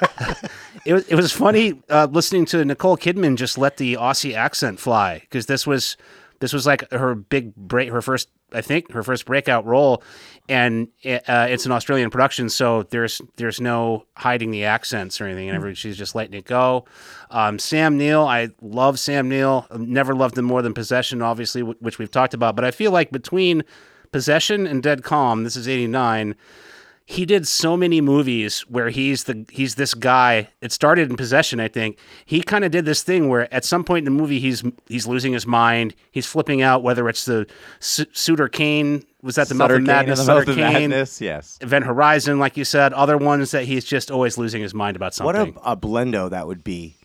[0.88, 4.80] it was it was funny uh, listening to Nicole Kidman just let the Aussie accent
[4.80, 5.97] fly because this was
[6.39, 10.02] this was like her big break, her first I think her first breakout role,
[10.47, 15.50] and uh, it's an Australian production, so there's there's no hiding the accents or anything,
[15.50, 16.86] and she's just letting it go.
[17.32, 19.67] Um, Sam Neill, I love Sam Neill.
[19.78, 22.91] Never loved him more than Possession, obviously, wh- which we've talked about, but I feel
[22.91, 23.63] like between
[24.13, 26.34] Possession and Dead Calm, this is '89
[27.10, 30.50] he did so many movies where he's the he's this guy.
[30.60, 31.98] It started in Possession, I think.
[32.26, 35.08] He kind of did this thing where at some point in the movie he's he's
[35.08, 35.96] losing his mind.
[36.12, 36.84] He's flipping out.
[36.84, 37.48] Whether it's the
[37.80, 41.22] Su- Sutter Cane was that the Mouth Sutter of Madness, the Mouth of Cane, Madness,
[41.22, 41.58] yes.
[41.62, 42.91] Event Horizon, like you said.
[42.91, 45.54] Other ones that he's just always losing his mind about something.
[45.54, 46.97] What a, a blendo that would be.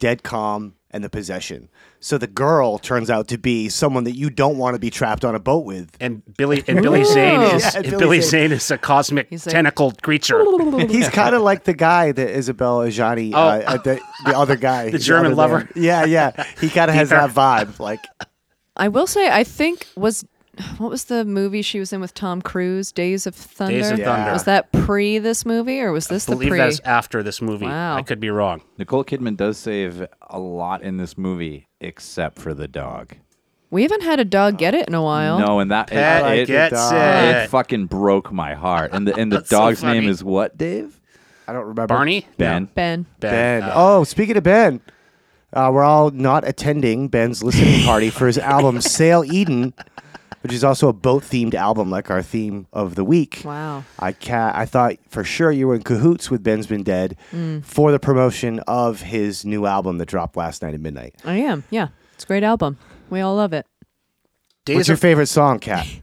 [0.00, 1.68] Dead calm and the possession.
[2.00, 5.24] So the girl turns out to be someone that you don't want to be trapped
[5.24, 5.96] on a boat with.
[6.00, 8.30] and Billy and Billy Zane is Yeah, and Billy Billy Zane.
[8.48, 10.42] Zane is a cosmic He's like- tentacled creature.
[10.88, 14.86] He's kind of like the guy that Isabelle Adjani, uh, uh, the, the other guy,
[14.88, 14.90] Oh.
[14.92, 15.58] The German other lover?
[15.58, 15.68] man.
[15.76, 16.44] Yeah, yeah.
[16.60, 17.78] He kind of has that vibe.
[17.78, 18.00] Like,
[18.76, 20.24] I will say, I think was
[20.78, 22.92] what was the movie she was in with Tom Cruise?
[22.92, 23.74] Days of Thunder.
[23.74, 24.16] Days of Yeah.
[24.16, 24.32] Thunder.
[24.32, 26.46] Was that pre this movie or was this the movie?
[26.46, 26.70] I the believe pre?
[26.70, 27.66] that's after this movie.
[27.66, 27.96] Wow.
[27.96, 28.62] I could be wrong.
[28.78, 33.14] Nicole Kidman does save a lot in this movie, except for the dog.
[33.70, 35.38] We haven't had a dog get it in a while.
[35.38, 36.96] No, and that Pat it, it, gets it.
[36.96, 38.90] it fucking broke my heart.
[38.92, 41.00] And the and the That's so dog's name is what, Dave?
[41.46, 41.86] I don't remember.
[41.86, 42.64] Barney Ben.
[42.64, 43.06] No, Ben.
[43.20, 43.30] Ben.
[43.30, 43.62] Ben.
[43.62, 44.80] Uh, oh, speaking of Ben,
[45.52, 49.72] uh, we're all not attending Ben's listening party for his album Sail Eden,
[50.42, 53.42] which is also a boat themed album, like our theme of the week.
[53.44, 53.84] Wow.
[53.98, 57.16] I ca- I thought for sure you were in cahoots with Ben's Been Dead
[57.62, 61.14] for the promotion of his new album that dropped last night at midnight.
[61.24, 61.64] I am.
[61.70, 61.88] Yeah.
[62.14, 62.78] It's a great album.
[63.10, 63.66] We all love it.
[64.64, 65.86] Days What's your of favorite song, Kat?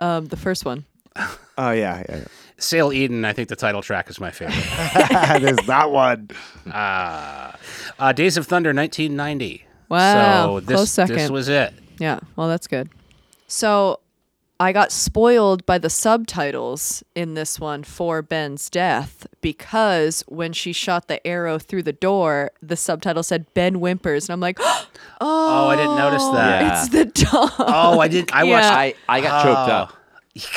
[0.00, 0.84] Um, the first one.
[1.58, 2.24] oh yeah, yeah,
[2.56, 4.54] Sail Eden, I think the title track is my favorite.
[5.42, 6.28] There's that one.
[6.72, 9.64] uh, Days of Thunder, 1990.
[9.88, 11.16] Wow, So this, close second.
[11.16, 11.74] this was it.
[11.98, 12.20] Yeah.
[12.36, 12.90] Well, that's good.
[13.48, 14.00] So
[14.60, 20.72] I got spoiled by the subtitles in this one for Ben's death because when she
[20.72, 24.28] shot the arrow through the door, the subtitle said Ben whimpers.
[24.28, 24.86] And I'm like, oh,
[25.20, 26.62] Oh, I didn't notice oh, that.
[26.62, 26.82] Yeah.
[26.82, 27.50] it's the dog.
[27.58, 28.34] Oh, I didn't.
[28.34, 28.50] I Yeah.
[28.52, 28.72] watched.
[28.72, 29.72] I, I got choked Oh.
[29.72, 29.94] up.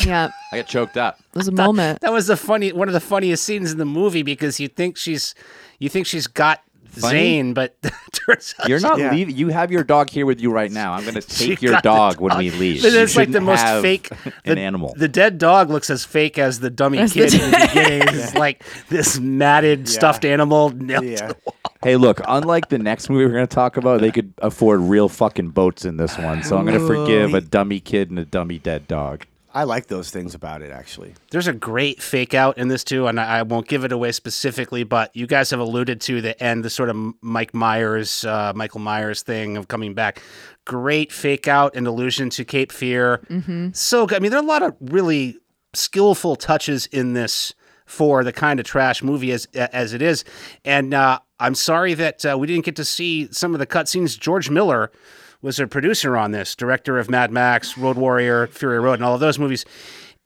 [0.05, 0.29] yeah.
[0.51, 1.19] I got choked up.
[1.19, 2.01] It was a moment.
[2.01, 4.97] That was the funny, one of the funniest scenes in the movie because you think
[4.97, 5.33] she's,
[5.79, 7.19] you think she's got funny?
[7.19, 7.75] Zane, but
[8.11, 9.11] turns out You're not Yeah.
[9.11, 9.35] leaving.
[9.35, 10.93] You have your dog here with you right now.
[10.93, 12.81] I'm going to She take your got the dog when we leave.
[12.81, 14.09] But You it's like the most have fake
[14.45, 14.93] an animal.
[14.97, 18.07] The dead dog looks as fake as the dummy As the kid in the beginning.
[18.19, 21.55] It's like this matted stuffed animal nailed to the wall.
[21.83, 25.09] Hey, look, unlike the next movie we're going to talk about, they could afford real
[25.09, 26.43] fucking boats in this one.
[26.43, 29.25] So I'm going to forgive a dummy kid and a dummy dead dog.
[29.53, 31.13] I like those things about it actually.
[31.31, 34.11] There's a great fake out in this too, and I, I won't give it away
[34.11, 38.53] specifically, but you guys have alluded to the end, the sort of Mike Myers, uh,
[38.55, 40.21] Michael Myers thing of coming back.
[40.65, 43.25] Great fake out and allusion to Cape Fear.
[43.29, 43.69] Mm-hmm.
[43.73, 44.15] So good.
[44.15, 45.37] I mean, there are a lot of really
[45.73, 47.53] skillful touches in this
[47.85, 50.23] for the kind of trash movie as as it is,
[50.63, 54.17] and uh, I'm sorry that uh, we didn't get to see some of the cutscenes.
[54.17, 54.91] George Miller
[55.41, 59.15] was a producer on this, director of Mad Max, Road Warrior, Fury Road, and all
[59.15, 59.65] of those movies.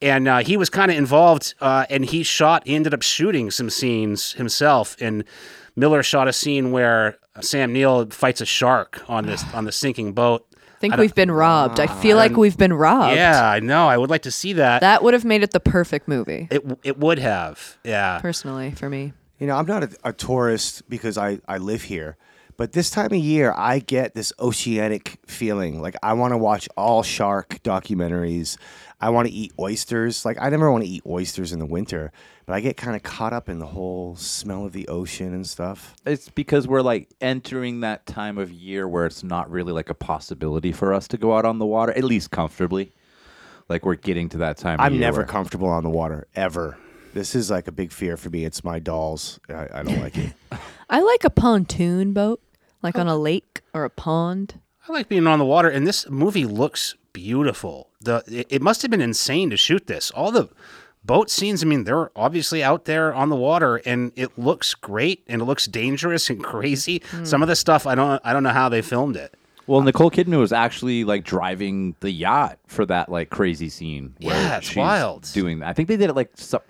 [0.02, 3.50] And uh, he was kind of involved, uh, and he shot, he ended up shooting
[3.50, 4.98] some scenes himself.
[5.00, 5.24] And
[5.76, 10.14] Miller shot a scene where Sam Neill fights a shark on this on the sinking
[10.14, 10.46] boat.
[10.54, 11.80] I think we've been robbed.
[11.80, 13.16] I feel like we've been robbed.
[13.16, 13.88] Yeah, I know.
[13.88, 14.82] I would like to see that.
[14.82, 17.78] That would have made it the perfect movie, it it would have.
[17.84, 18.20] Yeah.
[18.20, 19.14] personally, for me.
[19.40, 22.18] You know, I'm not a, a tourist because I, I live here,
[22.58, 25.82] but this time of year, I get this oceanic feeling.
[25.82, 28.58] Like, I want to watch all shark documentaries.
[29.02, 30.24] I want to eat oysters.
[30.26, 32.12] Like, I never want to eat oysters in the winter,
[32.46, 35.46] but I get kind of caught up in the whole smell of the ocean and
[35.46, 35.96] stuff.
[36.06, 39.94] It's because we're like entering that time of year where it's not really like a
[39.96, 42.94] possibility for us to go out on the water, at least comfortably.
[43.68, 44.80] Like we're getting to that time.
[44.80, 46.78] of I'm never where- comfortable on the water, ever.
[47.14, 48.44] This is like a big fear for me.
[48.46, 49.40] It's my dolls.
[49.50, 50.34] I, I don't like it.
[50.90, 52.42] I like a pontoon boat,
[52.82, 53.02] like oh.
[53.02, 54.60] on a lake or a pond.
[54.88, 57.90] I like being on the water, and this movie looks beautiful.
[58.02, 60.12] The it, it must have been insane to shoot this.
[60.12, 60.50] All the
[61.04, 61.64] boat scenes.
[61.64, 65.46] I mean, they're obviously out there on the water, and it looks great, and it
[65.46, 67.02] looks dangerous and crazy.
[67.10, 67.26] Hmm.
[67.26, 69.34] Some of the stuff I don't I don't know how they filmed it.
[69.68, 74.16] Well, Nicole Kidman was actually like driving the yacht for that like crazy scene.
[74.20, 75.28] where Yeah, it's she's wild.
[75.34, 76.62] Doing that, I think they did it like some.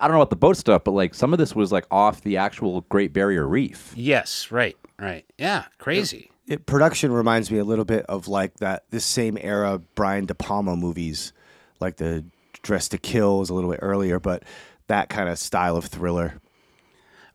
[0.00, 2.22] I don't know about the boat stuff, but like some of this was like off
[2.22, 3.92] the actual Great Barrier Reef.
[3.96, 5.24] Yes, right, right.
[5.38, 6.30] Yeah, crazy.
[6.46, 10.34] it, production reminds me a little bit of like that this same era Brian De
[10.34, 11.32] Palma movies,
[11.80, 12.24] like the
[12.62, 14.42] Dress to Kill was a little bit earlier, but
[14.88, 16.40] that kind of style of thriller.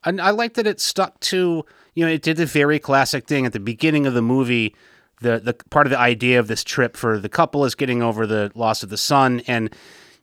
[0.04, 3.44] And I like that it stuck to, you know, it did the very classic thing
[3.46, 4.74] at the beginning of the movie.
[5.20, 8.26] The the part of the idea of this trip for the couple is getting over
[8.26, 9.74] the loss of the son, and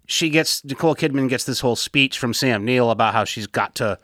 [0.07, 3.75] she gets Nicole Kidman gets this whole speech from Sam Neill about how she's got
[3.75, 3.99] to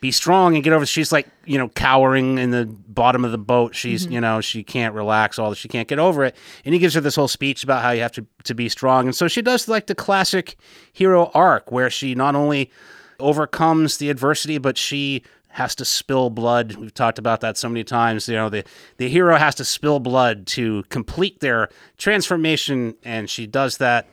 [0.00, 0.84] be strong and get over.
[0.84, 3.74] She's like, you know, cowering in the bottom of the boat.
[3.74, 4.12] She's, mm-hmm.
[4.12, 5.38] you know, she can't relax.
[5.38, 6.34] All that she can't get over it.
[6.64, 9.06] And he gives her this whole speech about how you have to to be strong.
[9.06, 10.56] And so she does like the classic
[10.92, 12.70] hero arc where she not only
[13.20, 16.74] overcomes the adversity, but she has to spill blood.
[16.74, 18.28] We've talked about that so many times.
[18.28, 18.64] You know, the
[18.96, 24.08] the hero has to spill blood to complete their transformation, and she does that.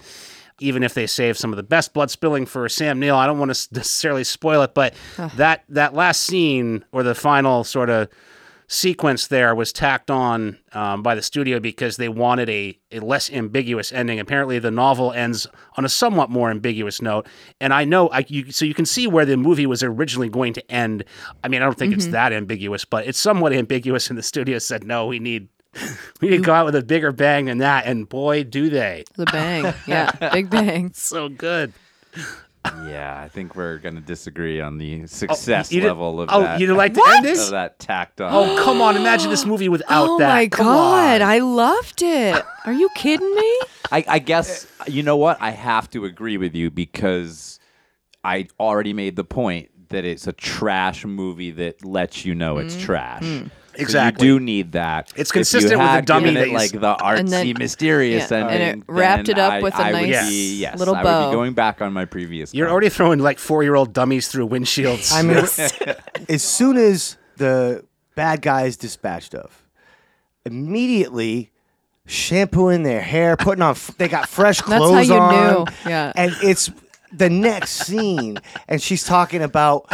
[0.62, 3.39] Even if they save some of the best blood spilling for Sam Neill, I don't
[3.39, 4.93] want to necessarily spoil it, but
[5.36, 8.08] that that last scene or the final sort of
[8.67, 13.30] sequence there was tacked on um, by the studio because they wanted a, a less
[13.30, 14.17] ambiguous ending.
[14.17, 15.45] Apparently, the novel ends
[15.76, 17.28] on a somewhat more ambiguous note,
[17.60, 20.54] and I know I you, so you can see where the movie was originally going
[20.54, 21.04] to end.
[21.43, 24.58] I mean, I don't think it's that ambiguous, but it's somewhat ambiguous, and the studio
[24.58, 25.50] said no, we need
[26.21, 29.05] we need to go out with a bigger bang than that, and boy, do they!
[29.15, 29.73] The bang.
[29.88, 30.91] Yeah, big bang.
[30.93, 31.73] So good.
[32.63, 36.41] Yeah, I think we're gonna disagree on the oh, success You did- level of oh,
[36.41, 36.60] that.
[36.60, 37.17] you didn't like to What?
[37.17, 37.41] ending?
[37.41, 38.31] of that tacked on.
[38.34, 38.95] Oh, come on!
[38.97, 40.29] Imagine this movie without oh that.
[40.29, 41.29] Oh my Come god, on.
[41.29, 42.43] I loved it.
[42.65, 43.60] Are you kidding me?
[43.91, 45.41] I, I guess you know what?
[45.41, 47.60] I have to agree with you because
[48.23, 52.75] I already made the point that it's a trash movie that lets you know it's
[52.75, 52.86] mm-hmm.
[52.86, 53.23] trash.
[53.23, 54.27] So Exactly.
[54.27, 55.12] you do need that.
[55.15, 57.53] It's If you consistent with the had dummy that it like the artsy, And then-
[57.57, 60.77] mysterious yeah, and it wrapped it up I- with a I would nice be- yes,
[60.79, 61.29] little I would bow.
[61.29, 62.53] be going back on my previous.
[62.53, 62.71] You're comment.
[62.73, 65.12] already throwing like four year old dummies through windshields.
[65.13, 65.95] I mean,
[66.29, 69.63] as soon as the bad guy is dispatched of,
[70.45, 71.51] immediately
[72.05, 75.53] shampooing their hair, putting on, they got fresh clothes That's how you on.
[75.65, 75.65] knew.
[75.89, 76.12] Yeah.
[76.15, 76.71] And it's
[77.13, 79.86] the next scene, and she's talking about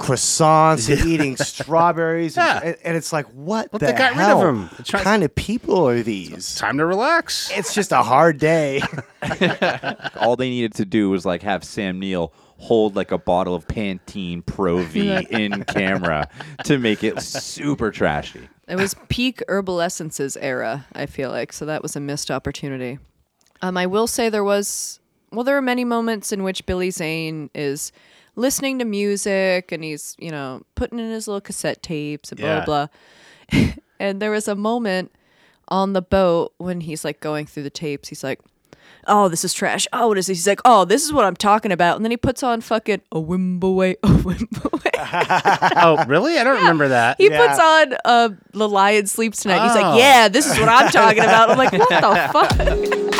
[0.00, 2.68] croissants and eating strawberries, and- Yeah.
[2.70, 4.70] and, and it's like, what Well, the they got rid of hell them.
[4.76, 6.54] They're trying- kind of people are these?
[6.56, 7.50] time to relax.
[7.54, 8.82] It's just a hard day.
[10.20, 13.66] all they needed to do was like have Sam Neill hold like a bottle of
[13.66, 16.28] Pantene Pro V in camera
[16.64, 18.48] to make it super trashy.
[18.68, 22.98] It was peak herbal essences era, I feel like, so that was a missed opportunity.
[23.60, 25.00] Um, I will say there was
[25.32, 27.90] well, there are many moments in which Billy Zane is
[28.36, 32.48] listening to music and he's, you know, putting in his little cassette tapes and blah,
[32.48, 32.64] Yeah.
[32.64, 32.86] blah,
[33.50, 33.68] blah.
[34.00, 35.12] and there was a moment
[35.68, 38.08] on the boat when he's like going through the tapes.
[38.08, 38.40] He's like,
[39.06, 39.86] oh, this is trash.
[39.92, 40.38] Oh, what is this?
[40.38, 41.96] He's like, oh, this is what I'm talking about.
[41.96, 45.72] And then he puts on fucking a Wimoweh, a Wimoweh.
[45.76, 46.38] oh, really?
[46.38, 47.16] I don't remember that.
[47.18, 49.66] He puts on uh, The Lion Sleeps Tonight.
[49.68, 49.80] He's Oh.
[49.90, 51.50] like, yeah, this is what I'm talking about.
[51.50, 53.11] I'm like, what the fuck?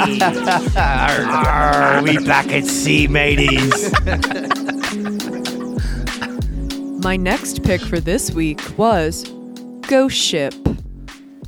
[0.00, 3.92] Are we back at sea, mateys?
[7.02, 9.24] My next pick for this week was
[9.82, 10.54] Ghost Ship.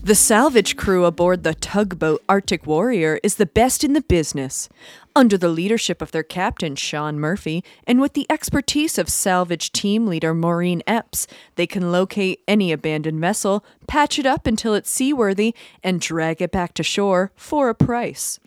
[0.02, 4.68] The salvage crew aboard the tugboat Arctic Warrior is the best in the business.
[5.16, 10.06] Under the leadership of their captain, Sean Murphy, and with the expertise of salvage team
[10.06, 15.54] leader Maureen Epps, they can locate any abandoned vessel, patch it up until it's seaworthy,
[15.82, 18.38] and drag it back to shore for a price.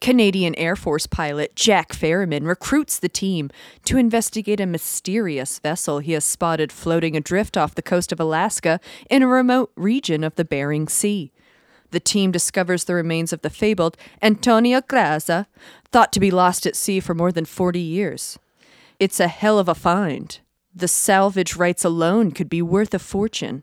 [0.00, 3.50] Canadian Air Force pilot Jack Ferriman recruits the team
[3.84, 8.80] to investigate a mysterious vessel he has spotted floating adrift off the coast of Alaska
[9.08, 11.30] in a remote region of the Bering Sea.
[11.92, 15.46] The team discovers the remains of the fabled Antonio Graza,
[15.92, 18.38] thought to be lost at sea for more than 40 years.
[18.98, 20.38] It's a hell of a find.
[20.74, 23.62] The salvage rights alone could be worth a fortune.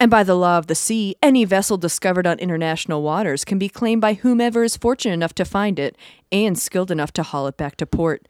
[0.00, 3.68] And by the law of the sea, any vessel discovered on international waters can be
[3.68, 5.94] claimed by whomever is fortunate enough to find it
[6.32, 8.26] and skilled enough to haul it back to port.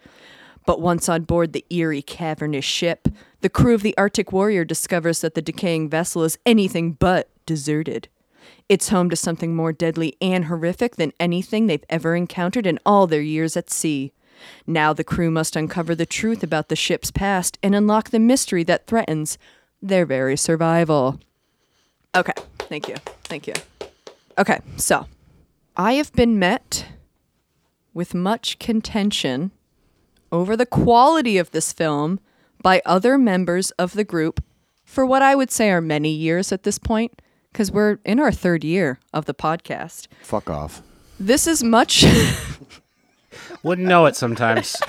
[0.66, 3.06] But once on board the eerie, cavernous ship,
[3.40, 8.08] the crew of the Arctic Warrior discovers that the decaying vessel is anything but deserted.
[8.68, 13.06] It's home to something more deadly and horrific than anything they've ever encountered in all
[13.06, 14.12] their years at sea.
[14.66, 18.64] Now the crew must uncover the truth about the ship's past and unlock the mystery
[18.64, 19.38] that threatens
[19.80, 21.18] their very survival.
[22.14, 22.96] Okay, thank you.
[23.24, 23.54] Thank you.
[24.36, 25.06] Okay, so
[25.76, 26.86] I have been met
[27.94, 29.50] with much contention
[30.30, 32.20] over the quality of this film
[32.62, 34.42] by other members of the group
[34.84, 37.20] for what I would say are many years at this point,
[37.52, 40.06] because we're in our third year of the podcast.
[40.22, 40.82] Fuck off.
[41.18, 42.04] This is much.
[43.62, 44.76] Wouldn't know it sometimes.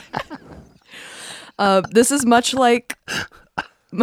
[1.59, 2.97] Uh, this is much like.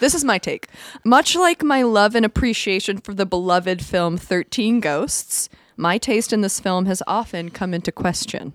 [0.00, 0.68] this is my take.
[1.04, 6.40] Much like my love and appreciation for the beloved film 13 Ghosts, my taste in
[6.40, 8.54] this film has often come into question.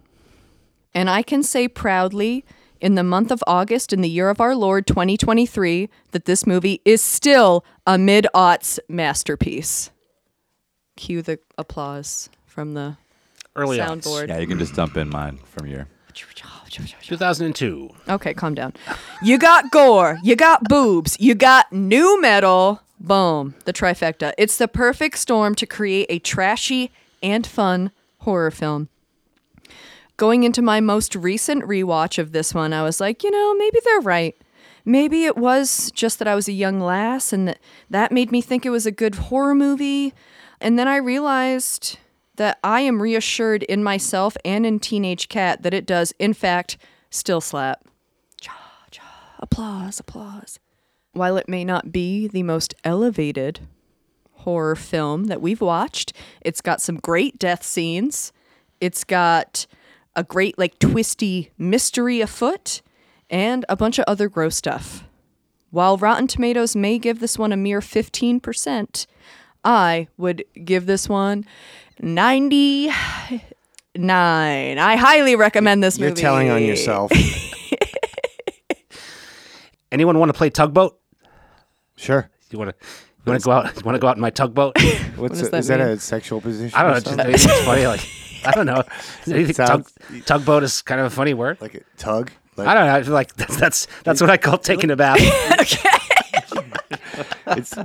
[0.95, 2.43] And I can say proudly,
[2.84, 6.82] in the month of August, in the year of our Lord 2023, that this movie
[6.84, 9.89] is still a mid aughts masterpiece.
[10.98, 12.98] Cue the applause from the
[13.56, 14.02] Early on.
[14.02, 14.28] soundboard.
[14.28, 15.88] Yeah, you can just dump in mine from your.
[17.02, 17.89] 2002.
[18.10, 18.74] Okay, calm down.
[19.22, 22.82] You got gore, you got boobs, you got nu metal.
[23.00, 24.34] Boom, the trifecta.
[24.38, 26.91] It's the perfect storm to create a trashy
[27.22, 28.89] and fun horror film.
[30.17, 33.80] Going into my most recent rewatch of this one, I was like, you know, maybe
[33.84, 34.36] they're right.
[34.86, 38.41] Maybe it was just that I was a young lass and that, that made me
[38.41, 40.13] think it was a good horror movie.
[40.60, 41.97] And then I realized
[42.36, 46.78] that I am reassured in myself and in Teenage Kat that it does, in fact,
[47.10, 47.86] still slap.
[48.41, 50.60] Cha, cha, applause, applause.
[51.13, 53.62] While it may not be the most elevated
[54.32, 58.34] horror film that we've watched, it's got some great death scenes.
[58.82, 59.65] It's got
[60.15, 62.82] a great, like, twisty mystery afoot
[63.30, 65.04] and a bunch of other gross stuff.
[65.71, 69.08] While Rotten Tomatoes may give this one a mere 15%,
[69.65, 71.45] I would give this one
[71.99, 72.91] 99.
[74.78, 76.10] I highly recommend this movie.
[76.10, 77.12] You're telling on yourself.
[79.91, 80.99] Anyone want to play tugboat?
[81.95, 82.30] sure.
[82.49, 82.76] You want to?
[83.26, 83.76] You want to go out?
[83.76, 84.76] You want to go out in my tugboat?
[85.15, 86.78] What's does a- that is that a sexual position?
[86.78, 87.32] I don't or know.
[87.32, 87.88] Just, it's funny.
[87.88, 88.02] Like
[88.47, 88.84] I don't know.
[89.25, 89.88] You think tug,
[90.25, 91.62] tugboat is kind of a funny word.
[91.62, 92.32] like a tug.
[92.56, 92.95] Like, I don't know.
[92.95, 95.19] I feel like that's that's that's what I call taking a bath.
[95.60, 95.89] okay.
[97.47, 97.75] It's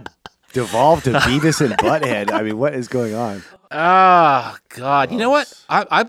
[0.52, 2.30] devolved to Beavis and Butthead.
[2.32, 3.42] I mean, what is going on?
[3.70, 5.12] Oh God!
[5.12, 5.52] You know what?
[5.68, 6.04] I I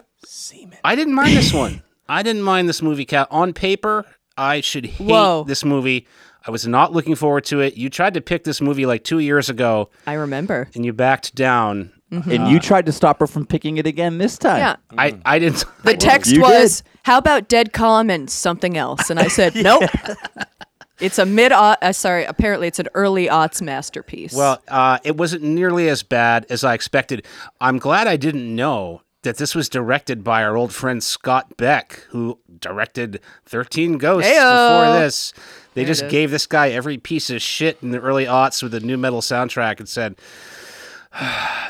[0.84, 1.84] I didn't mind this one.
[2.10, 3.06] I didn't mind this movie.
[3.06, 4.06] Kat on paper,
[4.38, 5.44] I should hate Whoa.
[5.44, 6.08] this movie.
[6.48, 7.76] I was not looking forward to it.
[7.76, 10.70] You tried to pick this movie like two years ago, I remember.
[10.74, 11.92] and you backed down.
[12.12, 14.58] And you tried to stop her from picking it again this time.
[14.58, 14.76] Yeah.
[14.98, 15.66] I I didn't.
[15.84, 19.84] The text you was, "How about dead calm and something else?" And I said, "Nope."
[21.00, 24.34] It's a mid uh, sorry, apparently it's an early aughts masterpiece.
[24.34, 27.26] Well, uh, it wasn't nearly as bad as I expected.
[27.62, 32.04] I'm glad I didn't know that this was directed by our old friend Scott Beck,
[32.10, 34.36] who directed 13 Ghosts Heyo.
[34.90, 35.34] before this.
[35.74, 38.74] They There just gave this guy every piece of shit in the early aughts with
[38.74, 40.16] a nu metal soundtrack and said,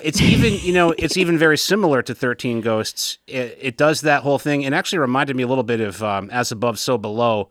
[0.04, 3.18] it's even, you know, it's even very similar to 13 Ghosts.
[3.28, 6.30] It, it does that whole thing and actually reminded me a little bit of um,
[6.32, 7.50] As Above, So Below,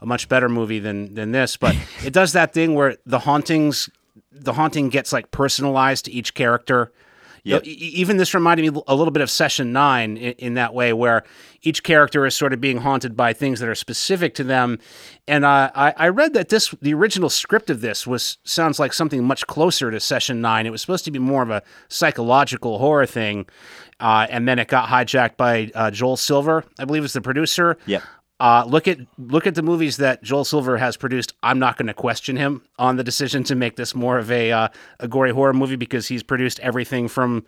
[0.00, 1.56] a much better movie than, than this.
[1.56, 3.88] But it does that thing where the hauntings,
[4.32, 6.92] the haunting gets like personalized to each character.
[7.44, 7.64] Yep.
[7.64, 11.24] Even this reminded me a little bit of Session Nine in, in that way, where
[11.62, 14.78] each character is sort of being haunted by things that are specific to them.
[15.26, 18.92] And uh, I, I read that this, the original script of this, was sounds like
[18.92, 20.66] something much closer to Session Nine.
[20.66, 23.46] It was supposed to be more of a psychological horror thing,
[24.00, 27.76] uh, and then it got hijacked by uh, Joel Silver, I believe, is the producer.
[27.86, 28.02] Yep.
[28.40, 31.34] Uh, look at look at the movies that Joel Silver has produced.
[31.42, 34.52] I'm not going to question him on the decision to make this more of a
[34.52, 34.68] uh,
[35.00, 37.44] a gory horror movie because he's produced everything from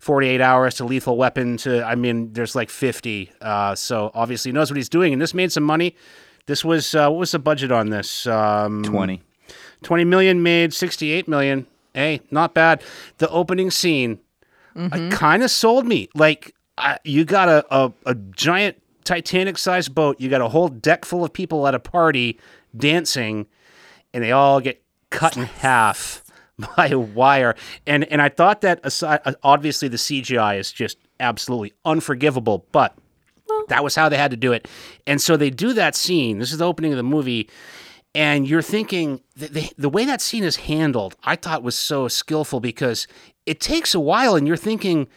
[0.00, 3.30] 48 Hours to Lethal Weapon to I mean, there's like 50.
[3.40, 5.94] Uh, so obviously he knows what he's doing, and this made some money.
[6.46, 8.26] This was uh, what was the budget on this?
[8.26, 9.22] Um, 20.
[9.82, 11.66] 20 million made 68 million.
[11.94, 12.82] Hey, not bad.
[13.18, 14.18] The opening scene
[15.10, 16.08] kind of sold me.
[16.14, 20.68] Like I, you got a, a, a giant Titanic sized boat, you got a whole
[20.68, 22.38] deck full of people at a party
[22.76, 23.46] dancing,
[24.12, 26.22] and they all get cut in half
[26.76, 27.54] by a wire.
[27.86, 32.96] And and I thought that aside, uh, obviously the CGI is just absolutely unforgivable, but
[33.68, 34.68] that was how they had to do it.
[35.06, 36.38] And so they do that scene.
[36.38, 37.48] This is the opening of the movie.
[38.14, 42.08] And you're thinking the, the, the way that scene is handled, I thought was so
[42.08, 43.06] skillful because
[43.46, 45.08] it takes a while and you're thinking,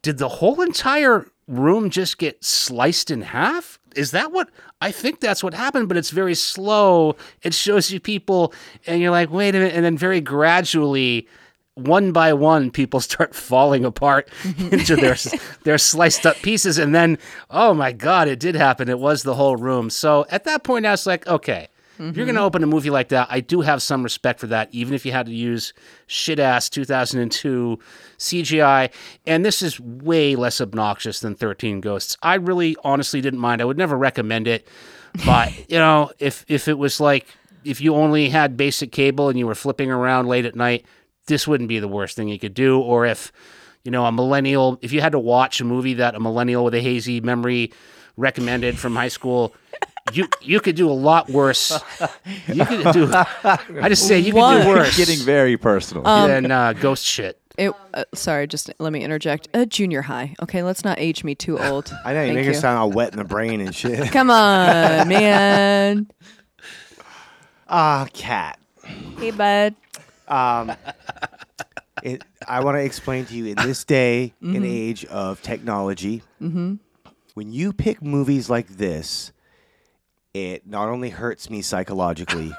[0.00, 3.78] did the whole entire room just get sliced in half?
[3.94, 5.88] Is that what I think that's what happened?
[5.88, 7.16] But it's very slow.
[7.42, 8.52] It shows you people,
[8.86, 9.74] and you're like, wait a minute.
[9.74, 11.28] And then very gradually,
[11.74, 14.74] one by one, people start falling apart mm-hmm.
[14.74, 15.16] into their
[15.64, 16.78] their sliced up pieces.
[16.78, 17.18] And then,
[17.50, 18.88] oh my God, it did happen.
[18.88, 19.90] It was the whole room.
[19.90, 21.68] So at that point, I was like, okay.
[22.10, 22.46] If you're going to mm-hmm.
[22.46, 25.12] open a movie like that, I do have some respect for that, even if you
[25.12, 25.72] had to use
[26.06, 27.78] shit ass 2002
[28.18, 28.90] CGI.
[29.26, 32.16] And this is way less obnoxious than 13 Ghosts.
[32.22, 33.62] I really honestly didn't mind.
[33.62, 34.66] I would never recommend it.
[35.24, 37.26] But, you know, if, if it was like,
[37.64, 40.84] if you only had basic cable and you were flipping around late at night,
[41.26, 42.80] this wouldn't be the worst thing you could do.
[42.80, 43.32] Or if,
[43.84, 46.74] you know, a millennial, if you had to watch a movie that a millennial with
[46.74, 47.72] a hazy memory
[48.16, 49.54] recommended from high school,
[50.12, 51.72] you you could do a lot worse.
[52.48, 53.10] You could do.
[53.12, 54.62] I just say you could What?
[54.62, 56.02] do worse Getting very personal.
[56.04, 57.38] than uh, ghost shit.
[57.58, 59.48] It, uh, sorry, just let me interject.
[59.54, 60.34] Uh, junior high.
[60.42, 61.92] Okay, let's not age me too old.
[62.04, 64.10] I know you Thank make it sound all wet in the brain and shit.
[64.12, 66.08] Come on, man.
[67.68, 68.58] Ah, Kat.
[69.18, 69.74] Hey, bud.
[72.02, 76.80] It, I want to explain to you in this day and age of technology, when
[77.52, 79.30] you pick movies like this,
[80.34, 82.52] it not only hurts me psychologically,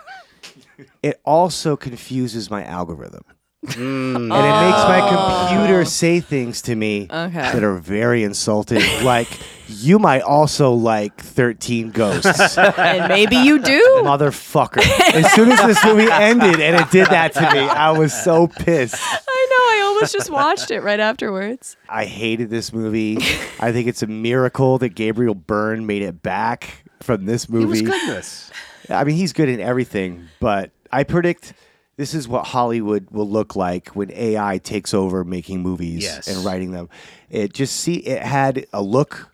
[1.03, 3.23] it also confuses my algorithm.
[3.65, 4.15] Mm.
[4.15, 5.47] And it makes my oh.
[5.47, 7.31] computer say things to me Okay.
[7.31, 8.81] that are very insulting.
[9.03, 9.29] like,
[9.67, 12.57] you might also like 13 Ghosts.
[12.83, 14.01] And maybe you do.
[14.03, 14.77] Motherfucker.
[15.13, 18.47] As soon as this movie ended and it did that to me, I was so
[18.47, 18.95] pissed.
[19.01, 19.55] I know.
[19.55, 21.77] I almost just watched it right afterwards.
[21.87, 23.17] I hated this movie.
[23.59, 27.65] I think it's a miracle that Gabriel Byrne made it back from this He was
[27.65, 27.81] movie.
[27.83, 28.51] good in this.
[28.89, 31.53] I mean, he's good in everything, but I predict
[31.95, 36.27] this is what Hollywood will look like when AI takes over making movies Yes.
[36.27, 36.89] and writing them.
[37.29, 39.29] It just see it had a look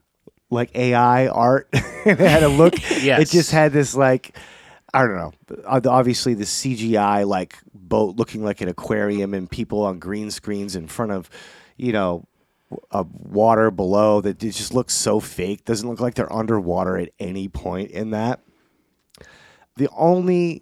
[0.49, 1.69] like AI art.
[1.73, 2.73] it had a look.
[3.01, 3.21] Yes.
[3.21, 4.35] It just had this like
[4.93, 5.31] I don't know.
[5.65, 10.75] Uh, Obviously, the CGI like boat looking like an aquarium and people on green screens
[10.75, 11.29] in front of,
[11.77, 12.25] you know,
[12.91, 15.65] a water below that it just looks so fake.
[15.65, 18.41] Doesn't look like they're underwater at any point in that.
[19.75, 20.61] The only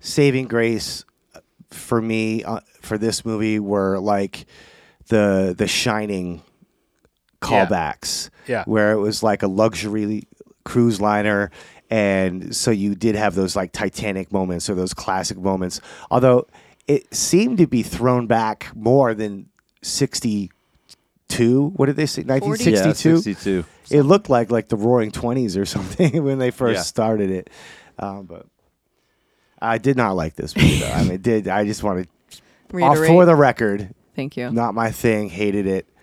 [0.00, 1.40] saving grace uh,
[1.70, 4.46] for me uh, for this movie were like
[5.08, 6.42] the the Shining
[7.42, 7.66] Yeah.
[7.66, 8.64] callbacks, Yeah.
[8.66, 10.22] where it was like a luxury
[10.64, 11.50] cruise liner,
[11.90, 15.80] and so you did have those like Titanic moments or those classic moments.
[16.10, 16.46] Although
[16.88, 19.46] it seemed to be thrown back more than
[19.82, 20.50] sixty
[21.28, 21.68] two.
[21.76, 22.22] What did they say?
[22.22, 23.18] Nineteen sixty two.
[23.18, 23.64] sixty two.
[23.90, 26.82] It looked like like the Roaring Twenties or something when they first Yeah.
[26.82, 27.50] started it,
[27.98, 28.46] um, but
[29.60, 30.80] I did not like this movie.
[30.80, 30.90] Though.
[30.90, 32.08] I mean, did I just want
[32.70, 33.94] to off for the record?
[34.14, 34.50] Thank you.
[34.50, 35.28] Not my thing.
[35.28, 35.86] Hated it.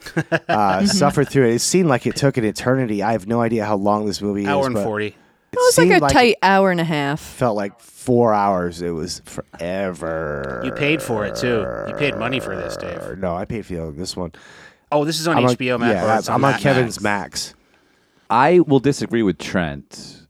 [0.50, 1.54] Uh, suffered through it.
[1.56, 3.02] It seemed like it took an eternity.
[3.02, 4.68] I have no idea how long this movie Hour is.
[4.68, 5.08] and 40.
[5.08, 5.16] It
[5.56, 7.22] was like seemed a tight hour and a half.
[7.22, 8.82] Felt like four hours.
[8.82, 10.62] It was forever.
[10.66, 11.66] You paid for it too.
[11.88, 13.18] You paid money for this, Dave.
[13.18, 14.34] No, I paid for this one.
[14.94, 15.94] Oh, this is on I'm HBO Max.
[15.94, 17.54] Yeah, or it's I'm on Matt Kevin's Max.
[17.54, 17.56] Max.
[18.30, 20.28] I will disagree with Trent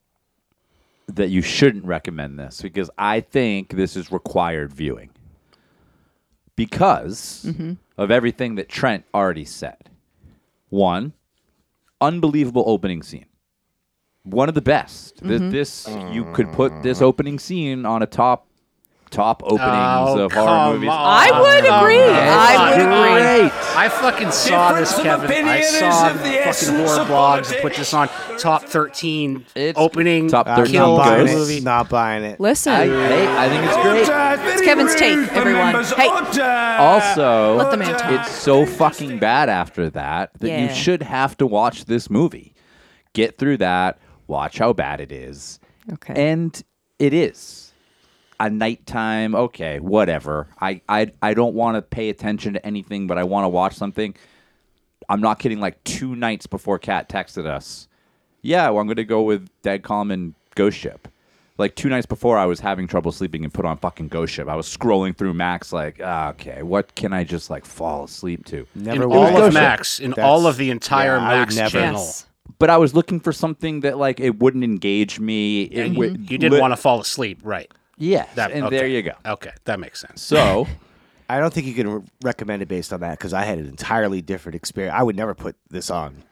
[1.07, 5.09] that you shouldn't recommend this because I think this is required viewing
[6.55, 7.73] because mm-hmm.
[7.97, 9.89] of everything that Trent already said.
[10.69, 11.13] One,
[12.01, 13.25] unbelievable opening scene.
[14.23, 15.17] One of the best.
[15.17, 15.51] Th- mm-hmm.
[15.51, 18.47] This you could put this opening scene on a top
[19.13, 20.89] top openings Oh, of horror movies.
[20.89, 20.95] on.
[20.99, 22.03] I would agree.
[22.03, 22.09] on.
[22.15, 23.49] I would agree.
[23.49, 23.51] Great.
[23.77, 25.45] I fucking saw this, Kevin.
[25.47, 28.09] I saw fucking horror blogs that put this on
[28.39, 31.35] top 13 It's opening top I'm 13 kill not buying goes.
[31.35, 31.59] movie.
[31.61, 32.39] Not buying it.
[32.39, 34.53] Listen, I, hey, I think it's great.
[34.53, 35.83] it's Kevin's take, everyone.
[35.95, 36.09] Hey,
[36.77, 38.11] Also, Let the man talk.
[38.27, 42.53] it's so fucking bad after that that you should have to watch this movie.
[43.13, 45.59] Get through that, watch how bad it is.
[45.91, 46.13] Okay.
[46.31, 46.61] And
[46.99, 47.62] it is.
[48.39, 50.47] A nighttime, okay, whatever.
[50.59, 53.73] I I, I don't want to pay attention to anything, but I want to watch
[53.75, 54.15] something.
[55.09, 55.59] I'm not kidding.
[55.59, 57.87] Like two nights before Kat texted us,
[58.41, 61.07] yeah, well, I'm going to go with Dead Calm and Ghost Ship.
[61.59, 64.47] Like two nights before, I was having trouble sleeping and put on fucking Ghost Ship.
[64.47, 68.45] I was scrolling through Max, like, ah, okay, what can I just like fall asleep
[68.45, 68.65] to?
[68.73, 69.17] Never in will.
[69.19, 69.61] all Ghost of Ship.
[69.61, 71.69] Max, in That's- all of the entire yeah, I Max never.
[71.69, 72.01] channel.
[72.01, 72.25] yes.
[72.59, 75.63] But I was looking for something that like it wouldn't engage me.
[75.63, 77.71] It You, would- you didn't lit- want to fall asleep, right?
[77.97, 78.77] Yes, That- and okay.
[78.77, 79.11] there you go.
[79.25, 80.21] Okay, that makes sense.
[80.21, 80.67] So
[81.29, 83.67] I don't think you can re- recommend it based on that because I had an
[83.67, 84.95] entirely different experience.
[84.97, 86.23] I would never put this on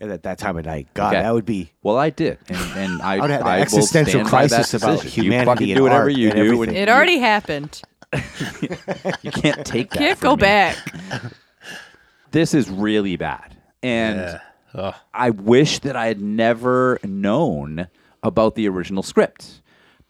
[0.00, 0.88] at that time of night.
[0.94, 1.22] God, Okay.
[1.22, 1.72] that would be.
[1.82, 4.46] Well, I did, and, and I, I would have an I will existential stand by
[4.46, 5.22] that crisis about decision.
[5.24, 6.44] humanity You fucking and do whatever art you and do.
[6.44, 6.68] everything.
[6.70, 7.82] and It already happened.
[9.22, 9.98] You can't take that.
[9.98, 10.40] Can't from go me.
[10.40, 10.76] back.
[12.30, 14.38] This is really bad, and
[14.74, 14.94] Yeah.
[15.14, 17.88] I wish that I had never known
[18.22, 19.61] about the original script.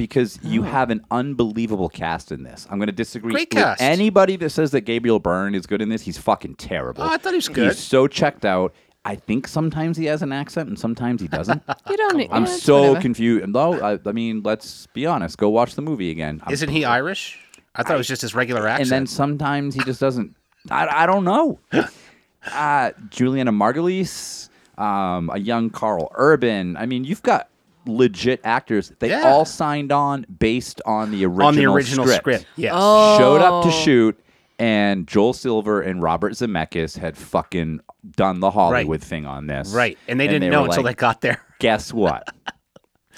[0.02, 2.66] Because you have an unbelievable cast in this.
[2.70, 3.80] I'm going to disagree Great with cast.
[3.80, 6.02] anybody that says that Gabriel Byrne is good in this.
[6.02, 7.04] He's fucking terrible.
[7.04, 7.68] Oh, I thought he was good.
[7.68, 8.74] He's so checked out.
[9.04, 11.62] I think sometimes he has an accent and sometimes he doesn't.
[11.88, 12.16] You don't.
[12.16, 13.00] need- I'm yeah, it's so whatever.
[13.00, 13.48] confused.
[13.48, 15.38] No, I, I mean, let's be honest.
[15.38, 16.40] Go watch the movie again.
[16.44, 17.38] I'm- Isn't he Irish?
[17.76, 18.82] I thought it was just his regular accent.
[18.82, 20.34] and then sometimes he just doesn't.
[20.70, 21.58] I, I don't know.
[22.52, 24.48] uh, Julianna Margulies,
[24.78, 26.76] um, a young Karl Urban.
[26.76, 27.48] I mean, you've got
[27.86, 28.92] legit actors.
[28.98, 29.22] They Yeah.
[29.22, 32.22] all signed on based on the original on the original script.
[32.22, 32.46] script.
[32.56, 32.72] Yes.
[32.74, 33.18] Oh.
[33.18, 33.82] Showed up to oh.
[33.84, 34.18] shoot,
[34.58, 37.80] and Joel Silver and Robert Zemeckis had fucking
[38.16, 39.72] done the Hollywood thing on this.
[39.72, 39.98] Right.
[40.08, 41.42] And they didn't know were until like, they got there.
[41.58, 42.28] Guess what?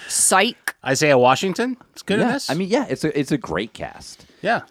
[0.08, 0.76] Psych.
[0.84, 1.76] Isaiah Washington?
[1.92, 2.50] It's good in yeah, this.
[2.50, 4.26] I mean, yeah, it's a it's a great cast.
[4.42, 4.62] yeah.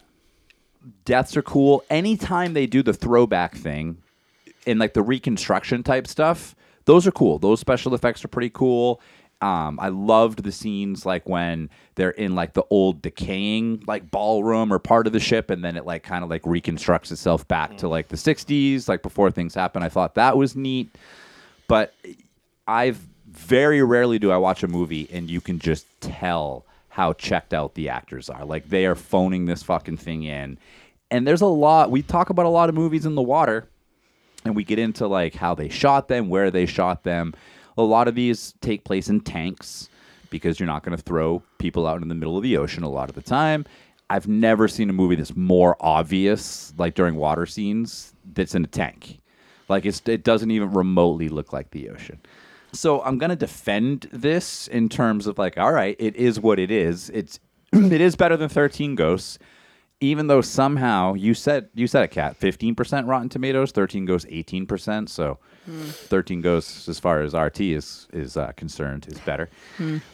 [1.05, 1.83] deaths are cool.
[1.89, 3.97] Anytime they do the throwback thing
[4.67, 7.39] in like the reconstruction type stuff, those are cool.
[7.39, 9.01] Those special effects are pretty cool.
[9.43, 14.71] Um, I loved the scenes like when they're in like the old decaying like ballroom
[14.71, 17.75] or part of the ship, and then it like kind of like reconstructs itself back
[17.79, 19.83] to like the '60s, like before things happen.
[19.83, 20.95] I thought that was neat,
[21.67, 21.93] but
[22.69, 27.53] I've very rarely do I watch a movie and you can just tell how checked
[27.53, 28.45] out the actors are.
[28.45, 30.57] Like they are phoning this fucking thing in.
[31.11, 33.67] And there's a lot we talk about a lot of movies in the water
[34.45, 37.33] and we get into like how they shot them, where they shot them.
[37.77, 39.89] A lot of these take place in tanks
[40.29, 42.89] because you're not going to throw people out in the middle of the ocean a
[42.89, 43.65] lot of the time.
[44.09, 48.67] I've never seen a movie that's more obvious, like during water scenes, that's in a
[48.67, 49.19] tank.
[49.69, 52.19] Like it's, it doesn't even remotely look like the ocean.
[52.73, 56.71] So I'm gonna defend this in terms of like, all right, it is what it
[56.71, 57.09] is.
[57.11, 57.39] It's
[57.71, 59.37] it is better than 13 Ghosts,
[60.01, 65.07] even though somehow you said you said it, Kat, 15% Rotten Tomatoes, 13 Ghosts 18%.
[65.07, 69.49] So 13 Ghosts, as far as RT is is uh, concerned, is better,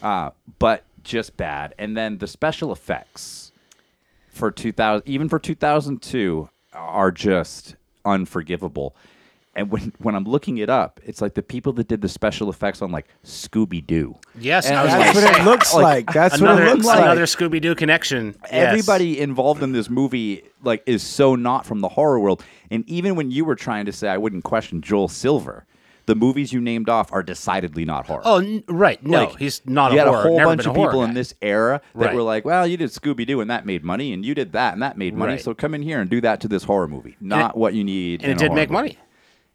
[0.02, 1.74] uh, but just bad.
[1.78, 3.52] And then the special effects
[4.28, 7.74] for 2000, even for 2002, are just
[8.04, 8.94] unforgivable.
[9.56, 12.50] And when, when I'm looking it up, it's like the people that did the special
[12.50, 14.16] effects on like Scooby Doo.
[14.38, 16.12] Yes, And I was That's gonna what it looks like.
[16.12, 17.00] That's another, what it looks like.
[17.02, 18.36] another Scooby Doo connection.
[18.44, 18.52] Yes.
[18.52, 22.44] Everybody involved in this movie like is so not from the horror world.
[22.70, 25.66] And even when you were trying to say I wouldn't question Joel Silver,
[26.06, 28.22] the movies you named off are decidedly not horror.
[28.24, 29.04] Oh, n- right.
[29.04, 30.20] No, Like, he's not you a had horror.
[30.20, 31.08] a whole bunch of people guy.
[31.08, 32.14] in this era that Right.
[32.14, 34.74] were like, "Well, you did Scooby Doo and that made money, and you did that
[34.74, 35.32] and that made money.
[35.34, 35.40] Right.
[35.42, 37.16] So come in here and do that to this horror movie.
[37.20, 38.72] Not it- what you need." and it did make movie.
[38.94, 38.98] money.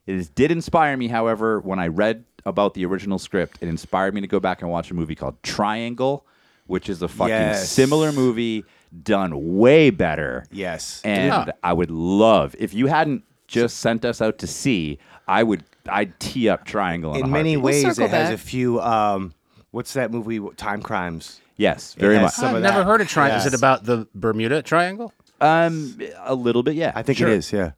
[0.07, 4.13] It is- did inspire me, however, when I read about the original script, it inspired
[4.13, 6.25] me to go back and watch a movie called Triangle,
[6.67, 7.69] which is a fucking Yes.
[7.69, 8.63] similar movie
[9.03, 10.45] done way better.
[10.51, 11.01] Yes.
[11.03, 11.53] And Yeah.
[11.63, 16.19] I would love if you hadn't just sent us out to see, I would I'd
[16.19, 17.63] tee up Triangle in, a in many heartbeat.
[17.63, 19.33] ways, circle it has a few um,
[19.71, 20.39] What's that movie?
[20.55, 21.41] Timecrimes.
[21.57, 22.33] Yes, very much.
[22.33, 22.85] some I've never that.
[22.85, 23.39] heard of triangle.
[23.39, 25.11] Is it about the Bermuda Triangle?
[25.41, 26.91] Um, a little bit, yeah.
[26.95, 27.27] I think Sure.
[27.27, 27.51] it is.
[27.51, 27.71] Yeah.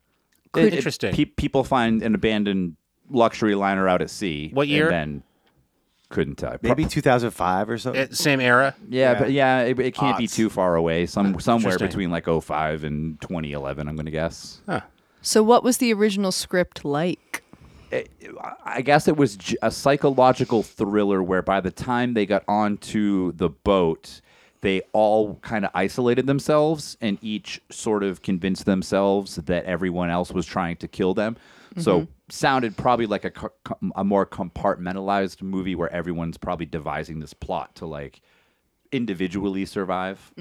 [0.58, 1.14] It- it- Interesting.
[1.14, 2.76] pe- people find an abandoned
[3.10, 4.50] luxury liner out at sea.
[4.54, 4.86] What year?
[4.90, 5.24] And then
[6.10, 6.56] couldn't tell.
[6.62, 8.02] Maybe 2005 or something.
[8.02, 8.76] It, same era.
[8.90, 9.20] yeah, yeah.
[9.20, 11.06] but yeah, it, it can't be too far away.
[11.06, 13.88] Some somewhere between like 05 and 2011.
[13.88, 14.62] I'm going to guess.
[15.22, 17.44] So, what was the original script like?
[17.92, 18.04] Eh,
[18.66, 23.50] I guess it was a psychological thriller where by the time they got onto the
[23.50, 24.22] boat,
[24.62, 30.32] they all kind of isolated themselves and each sort of convinced themselves that everyone else
[30.32, 31.38] was trying to kill them.
[31.78, 32.12] So mm-hmm.
[32.30, 33.32] sounded probably like a,
[33.96, 38.22] a more compartmentalized movie where everyone's probably devising this plot to like
[38.92, 40.32] individually survive.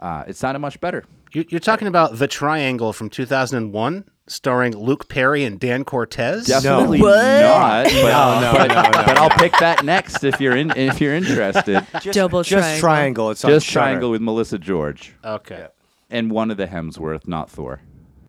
[0.00, 1.04] Uh, it sounded much better.
[1.32, 6.46] You, you're talking about The Triangle from 2001, starring Luke Perry and Dan Cortese.
[6.46, 7.16] Definitely What?
[7.40, 7.84] not.
[7.84, 11.14] But, no, but, no, no, but I'll pick that next if you're in if you're
[11.14, 11.86] interested.
[12.12, 13.30] Double Just triangle.
[13.30, 15.66] It's Just Triangle with Melissa George Okay.
[16.10, 17.80] and one of the Hemsworth, not Thor.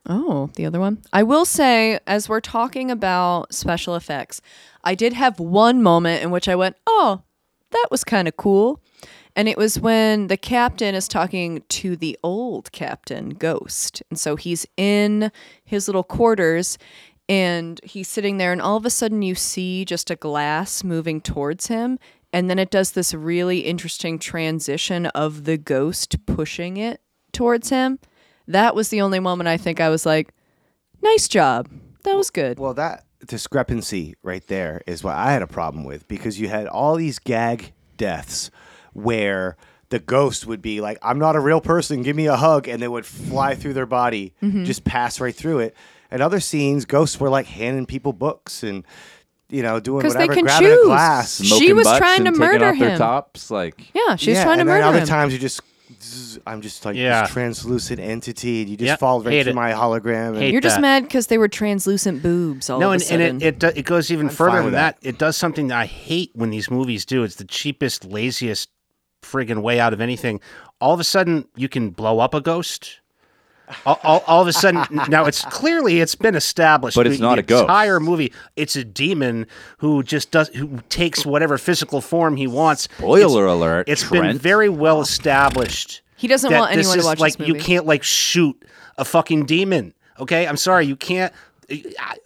[0.09, 0.99] Oh, the other one.
[1.11, 4.41] I will say, as we're talking about special effects,
[4.83, 7.23] I did have one moment in which I went, oh,
[7.71, 8.81] that was kind of cool.
[9.37, 14.01] And it was when the captain is talking to the old captain, Ghost.
[14.09, 15.31] And so he's in
[15.63, 16.79] his little quarters
[17.29, 21.21] and he's sitting there, and all of a sudden you see just a glass moving
[21.21, 21.99] towards him.
[22.33, 26.99] And then it does this really interesting transition of the ghost pushing it
[27.31, 27.99] towards him.
[28.47, 30.33] That was the only moment I think I was like,
[31.03, 31.69] nice job.
[32.05, 32.57] That was good.
[32.57, 36.65] Well, that discrepancy right there is what I had a problem with because you had
[36.65, 38.49] all these gag deaths
[38.97, 39.55] where
[39.89, 42.81] the ghost would be like, I'm not a real person, give me a hug, and
[42.81, 44.65] they would fly through their body, Mm-hmm.
[44.65, 45.75] just pass right through it.
[46.11, 48.83] And other scenes, ghosts were like handing people books and,
[49.49, 50.81] you know, doing 'Cause they whatever, can grabbing choose.
[50.81, 51.41] a glass.
[51.41, 52.97] She was butts trying to and taking murder off their him.
[52.97, 55.07] tops, like Yeah, she was yeah, trying to and then murder other him.
[55.07, 55.61] times you just,
[56.45, 57.21] I'm just like Yeah.
[57.21, 59.55] this translucent entity, and you just Yep, fall right hate through it.
[59.55, 60.29] my hologram.
[60.29, 63.03] And Hate You're just mad because they were translucent boobs all No, of a and,
[63.03, 63.21] sudden.
[63.21, 64.99] and it, it, it goes even I'm further than that.
[65.01, 65.07] that.
[65.07, 67.23] It does something that I hate when these movies do.
[67.23, 68.69] It's the cheapest, laziest
[69.31, 70.39] friggin' way out of anything.
[70.79, 72.99] All of a sudden, you can blow up a ghost.
[73.85, 76.95] All, all, all of a sudden, now it's clearly it's been established.
[76.95, 77.63] But it's the- not the a ghost.
[77.63, 79.45] Entire movie, it's a demon
[79.79, 82.83] who just does who takes whatever physical form he wants.
[82.83, 86.01] Spoiler It's- alert, It's been very well established.
[86.15, 88.55] He doesn't that want this anyone to is watch like this you can't like shoot
[88.97, 89.93] a fucking demon.
[90.19, 91.33] Okay, I'm sorry, you can't.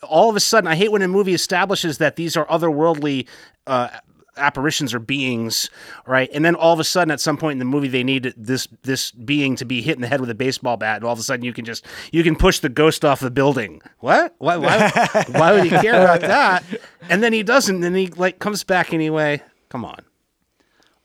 [0.03, 3.27] All of a sudden, I hate when a movie establishes that these are otherworldly
[3.65, 3.89] uh,
[4.37, 5.69] apparitions or beings,
[6.05, 6.29] right?
[6.33, 8.67] And then all of a sudden, at some point in the movie, they need this
[8.83, 11.19] this being to be hit in the head with a baseball bat, and all of
[11.19, 13.81] a sudden, you can just you can push the ghost off the building.
[13.99, 14.35] What?
[14.37, 14.57] Why?
[14.57, 14.89] Why,
[15.31, 16.63] why would he care about that?
[17.09, 17.83] And then he doesn't.
[17.83, 19.41] And he like comes back anyway.
[19.69, 19.99] Come on.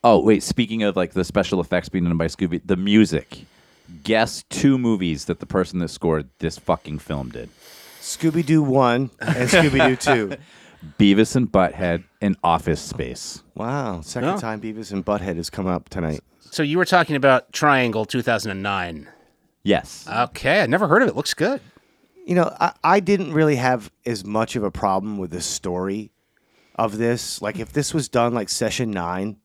[0.04, 3.44] Oh wait, speaking of like the special effects being done by Scooby, the music.
[4.02, 7.48] Guess two movies that the person that scored this fucking film did:
[8.00, 10.36] Scooby Doo 1 and Scooby Doo 2.
[10.98, 13.42] Beavis and Butthead and Office Space.
[13.54, 14.36] Wow, second Yeah.
[14.36, 16.20] time Beavis and Butthead has come up tonight.
[16.50, 19.08] So you were talking about Triangle 2009.
[19.62, 20.06] Yes.
[20.08, 21.16] Okay, I never heard of it.
[21.16, 21.60] Looks good.
[22.26, 26.10] You know, I, I didn't really have as much of a problem with the story
[26.76, 27.40] of this.
[27.42, 29.36] Like, if this was done like session nine,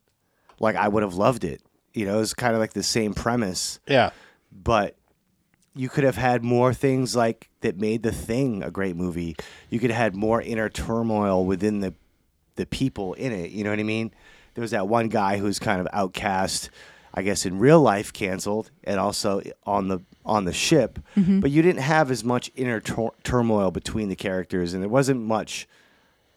[0.60, 1.62] like I would have loved it.
[1.94, 4.12] You know, it's kind of like the same premise, Yeah.
[4.52, 4.96] but
[5.76, 9.36] you could have had more things like that made the thing a great movie.
[9.70, 11.94] You could have had more inner turmoil within the
[12.56, 13.52] the people in it.
[13.52, 14.12] You know what I mean?
[14.54, 16.70] There was that one guy who's kind of outcast,
[17.14, 21.00] I guess in real life canceled, and also on the on the ship.
[21.16, 21.40] Mm-hmm.
[21.40, 25.22] But you didn't have as much inner tur- turmoil between the characters, and there wasn't
[25.22, 25.68] much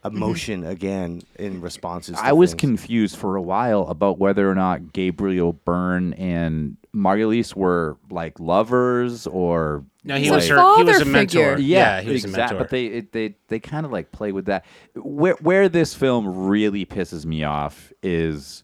[0.05, 0.17] Mm-hmm.
[0.17, 2.17] emotion again in responses.
[2.17, 2.61] To I was things.
[2.61, 9.27] confused for a while about whether or not Gabriel Byrne and Margulies were like lovers
[9.27, 11.57] or No, he He's a was her, he was a mentor.
[11.57, 11.59] figure.
[11.59, 12.59] Yeah, he was a mentor.
[12.59, 14.65] But they it, they they kind of like play with that.
[14.95, 18.63] Where where this film really pisses me off is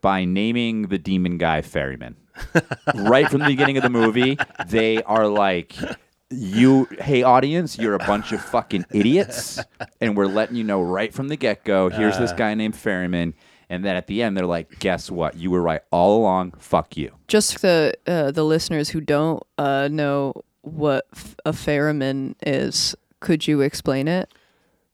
[0.00, 2.16] by naming the demon guy Ferryman.
[2.94, 5.74] right from the beginning of the movie, they are like.
[6.32, 9.60] You, hey audience, you're a bunch of fucking idiots,
[10.00, 11.88] and we're letting you know right from the get go.
[11.90, 13.34] Here's this guy named Ferryman,
[13.68, 15.36] and then at the end, they're like, "Guess what?
[15.36, 16.52] You were right all along.
[16.58, 22.34] Fuck you." Just the uh, the listeners who don't uh, know what f- a ferryman
[22.46, 24.32] is, could you explain it?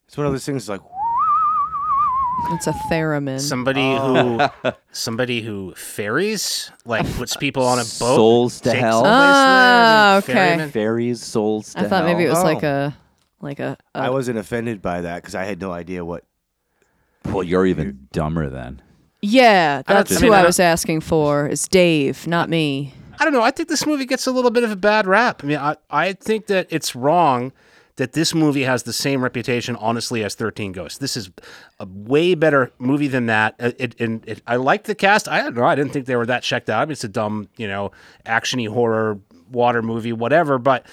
[0.07, 0.81] It's one of those things like
[2.53, 3.41] It's a theremin.
[3.41, 4.49] somebody Oh.
[4.63, 7.89] who somebody who ferries, like puts people on a boat.
[8.17, 9.03] Souls to takes hell.
[9.03, 10.33] them Ah, places, okay.
[10.49, 10.71] ferryman.
[10.71, 11.75] Fairies, souls.
[11.75, 12.35] To I thought maybe it hell.
[12.37, 12.55] was Oh.
[12.55, 12.97] like a
[13.41, 16.25] like a, a I wasn't offended by that because I had no idea what.
[17.25, 18.81] Well, you're even dumber then.
[19.21, 21.47] Yeah, that's I who mean, I I don't- was asking for.
[21.49, 22.95] Is Dave, not me.
[23.21, 23.43] I don't know.
[23.43, 25.43] I think this movie gets a little bit of a bad rap.
[25.43, 27.53] I mean, I, I think that it's wrong
[27.99, 30.99] that this movie has the same reputation, honestly, as 13 Ghosts.
[30.99, 31.31] This is
[31.79, 33.55] a way better movie than that.
[33.61, 35.29] Uh, It, and it, I liked the cast.
[35.29, 35.65] I don't know.
[35.65, 36.81] I didn't think they were that checked out.
[36.83, 37.93] I mean, it's a dumb, you know,
[38.27, 39.19] actiony horror
[39.51, 40.59] water movie, whatever.
[40.59, 40.87] But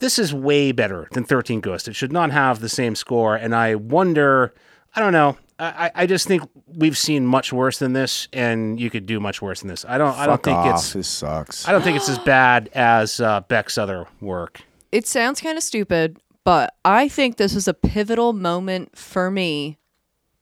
[0.00, 1.88] this is way better than 13 Ghosts.
[1.88, 3.34] It should not have the same score.
[3.36, 4.52] And I wonder,
[4.94, 5.36] I don't know.
[5.58, 9.20] I, I- I just think we've seen much worse than this, and you could do
[9.20, 9.84] much worse than this.
[9.88, 10.14] I don't.
[10.16, 10.74] I don't Fuck think off.
[10.76, 10.92] it's.
[10.92, 11.66] This sucks.
[11.68, 14.60] I don't think it's as bad as uh, Beck's other work.
[14.92, 19.78] It sounds kind of stupid, but I think this was a pivotal moment for me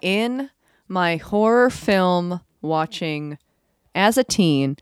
[0.02, 0.50] in
[0.86, 3.38] my horror film watching
[3.94, 4.76] as a teen.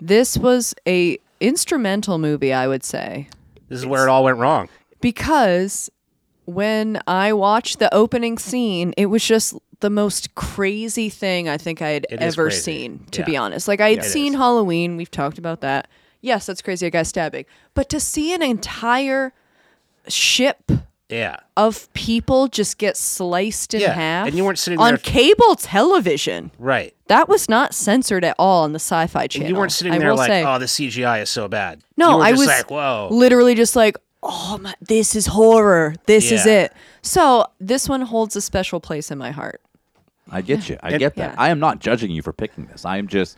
[0.00, 3.28] This was a instrumental movie, I would say,
[3.68, 4.68] This is where it all went wrong.
[5.00, 5.90] because
[6.44, 11.80] when I watched the opening scene, it was just the most crazy thing I think
[11.82, 13.26] I had It ever seen, to Yeah.
[13.26, 13.66] be honest.
[13.68, 14.34] Like, I had it seen.
[14.34, 15.88] Halloween, we've talked about that.
[16.20, 17.44] Yes, that's crazy, a guy stabbing.
[17.74, 19.32] But to see an entire
[20.08, 20.70] ship
[21.08, 21.36] Yeah.
[21.56, 25.56] of people just get sliced in Yeah, half and you weren't sitting on there- cable
[25.56, 26.50] television.
[26.58, 26.94] Right.
[27.08, 29.48] That was not censored at all on the Sci-Fi Channel.
[29.48, 30.44] You weren't sitting I there will like, say.
[30.44, 31.80] oh, the CGI is so bad.
[31.96, 33.08] No, you were I was like, whoa.
[33.10, 35.94] literally just like, oh my, this is horror.
[36.06, 36.72] This is it.
[37.02, 39.60] So this one holds a special place in my heart.
[40.30, 40.78] I get you.
[40.82, 41.30] I And- get that.
[41.32, 41.42] Yeah.
[41.42, 42.84] I am not judging you for picking this.
[42.84, 43.36] I am just.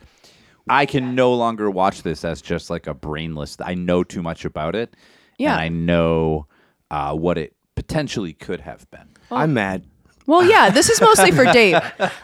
[0.68, 3.56] I can no longer watch this as just like a brainless.
[3.64, 4.94] I know too much about it.
[5.38, 5.52] Yeah.
[5.52, 6.46] And I know
[6.92, 9.08] uh, what it potentially could have been.
[9.32, 9.82] I'm mad.
[10.24, 11.80] Well, yeah, this is mostly for Dave.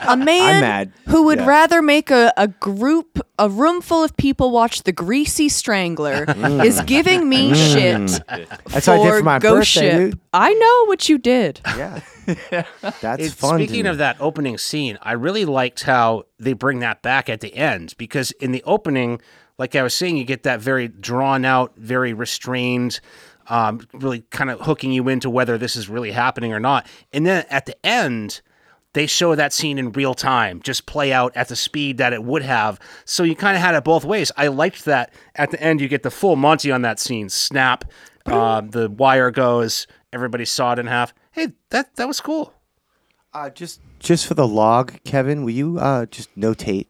[0.07, 0.93] A man mad.
[1.09, 1.47] who would Yeah.
[1.47, 6.25] rather make a, a group, a room full of people watch The Greasy Strangler
[6.65, 8.21] is giving me shit
[8.69, 10.11] That's what I did for my Ghost birthday, Ship.
[10.13, 10.21] dude.
[10.33, 11.61] I know what you did.
[11.67, 12.01] Yeah.
[13.01, 13.59] That's It- fun.
[13.59, 13.91] Speaking me.
[13.91, 17.95] of that opening scene, I really liked how they bring that back at the end
[17.99, 19.21] because in the opening,
[19.59, 23.01] like I was saying, you get that very drawn out, very restrained,
[23.49, 26.87] um, really kind of hooking you into whether this is really happening or not.
[27.13, 28.41] And then at the end,
[28.95, 32.25] they show that scene in real time, just play out at the speed that it
[32.25, 32.81] would have.
[33.05, 34.33] So you kind of had it both ways.
[34.37, 37.29] I liked that at the end, you get the full Monty on that scene.
[37.29, 37.85] Snap,
[38.27, 41.15] um, the wire goes, everybody saw it in half.
[41.33, 42.55] Hey, that that was cool.
[43.33, 46.87] Uh, just just for the log, Kevin, will you uh, just notate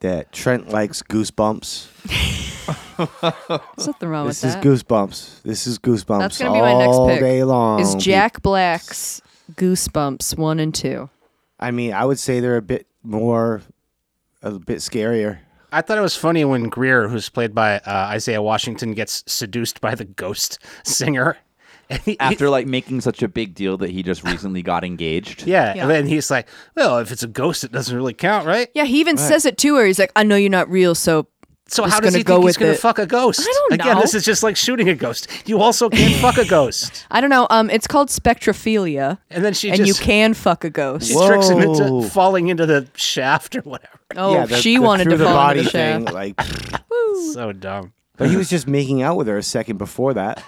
[0.00, 2.52] that Trent likes goosebumps?
[2.96, 4.64] What's nothing wrong This with is that.
[4.64, 5.42] goosebumps.
[5.42, 6.18] This is goosebumps.
[6.20, 7.20] That's gonna be my next all pick.
[7.20, 7.80] day long.
[7.80, 9.20] Is Jack Black's
[9.54, 11.08] Goosebumps one and two?
[11.60, 13.62] I mean, I would say they're a bit more,
[14.42, 15.38] a bit scarier.
[15.72, 19.80] I thought it was funny when Greer, who's played by uh, Isaiah Washington, gets seduced
[19.80, 21.36] by the ghost singer.
[21.88, 25.46] And he- After like making such a big deal that he just recently got engaged.
[25.46, 25.82] yeah, Yeah.
[25.82, 28.86] and then he's like, "Well, if it's a ghost, it doesn't really count, right?" Yeah,
[28.86, 29.86] he even says it to her.
[29.86, 31.28] He's like, "I know you're not real, so
[31.68, 33.40] So Just how does he go think he's going to fuck a ghost?
[33.40, 34.00] I don't Again, know.
[34.00, 35.26] this is just like shooting a ghost.
[35.46, 37.04] You also can't fuck a ghost.
[37.10, 37.48] I don't know.
[37.50, 41.08] Um, it's called spectrophilia, And then she and just you can fuck a ghost.
[41.08, 43.92] she tricks him into falling into the shaft or whatever.
[44.14, 46.14] Oh, yeah, the, she the wanted through to the fall body into the thing, shaft.
[46.14, 46.40] like.
[47.32, 47.92] So dumb.
[48.16, 50.42] But he was just making out with her a second before that.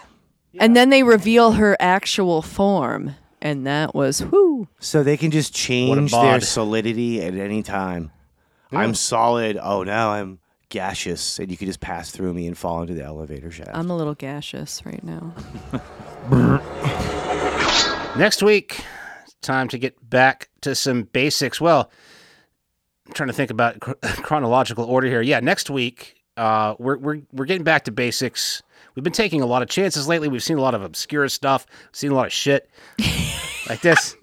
[0.58, 4.68] And then they reveal her actual form, and that was whoo.
[4.78, 8.10] So they can just change their solidity at any time.
[8.70, 9.58] I'm solid.
[9.60, 10.38] Oh, now I'm
[10.68, 13.70] gaseous, and you can just pass through me and fall into the elevator shaft.
[13.72, 15.34] I'm a little gaseous right now.
[18.16, 18.84] Next week,
[19.42, 21.60] time to get back to some basics.
[21.60, 21.90] Well,
[23.06, 25.22] I'm trying to think about chro- chronological order here.
[25.22, 28.62] Yeah, next week, uh, we're, we're, we're getting back to basics.
[28.94, 30.28] We've been taking a lot of chances lately.
[30.28, 32.68] We've seen a lot of obscure stuff, seen a lot of shit
[33.68, 34.16] like this.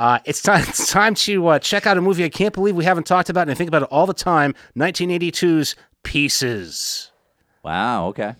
[0.00, 0.64] Uh, it's time.
[0.68, 3.42] It's time to uh, check out a movie I can't believe we haven't talked about,
[3.42, 4.54] and I think about it all the time.
[4.76, 7.12] 1982's Pieces.
[7.62, 8.06] Wow.
[8.06, 8.34] Okay.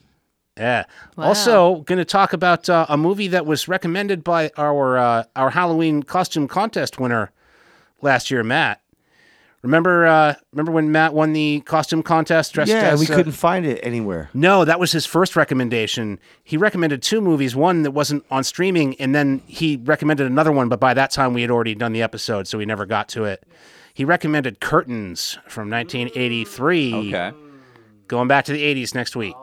[0.57, 0.85] Yeah.
[1.19, 5.51] Also, going to talk about uh, a movie that was recommended by our uh, our
[5.51, 7.31] Halloween costume contest winner
[8.01, 8.81] last year, Matt.
[9.63, 13.01] Remember, uh, remember when Matt won the costume contest dressed yeah, as?
[13.01, 14.31] we uh, couldn't find it anywhere.
[14.33, 16.19] No, that was his first recommendation.
[16.43, 20.71] He recommended two movies, one that wasn't on streaming, and then he recommended another one,
[20.71, 23.25] but by that time we had already done the episode, so we never got to
[23.25, 23.45] it.
[23.93, 26.95] He recommended Curtains from 1983.
[27.15, 27.33] Okay.
[28.09, 29.37] Going back to the 80s next week.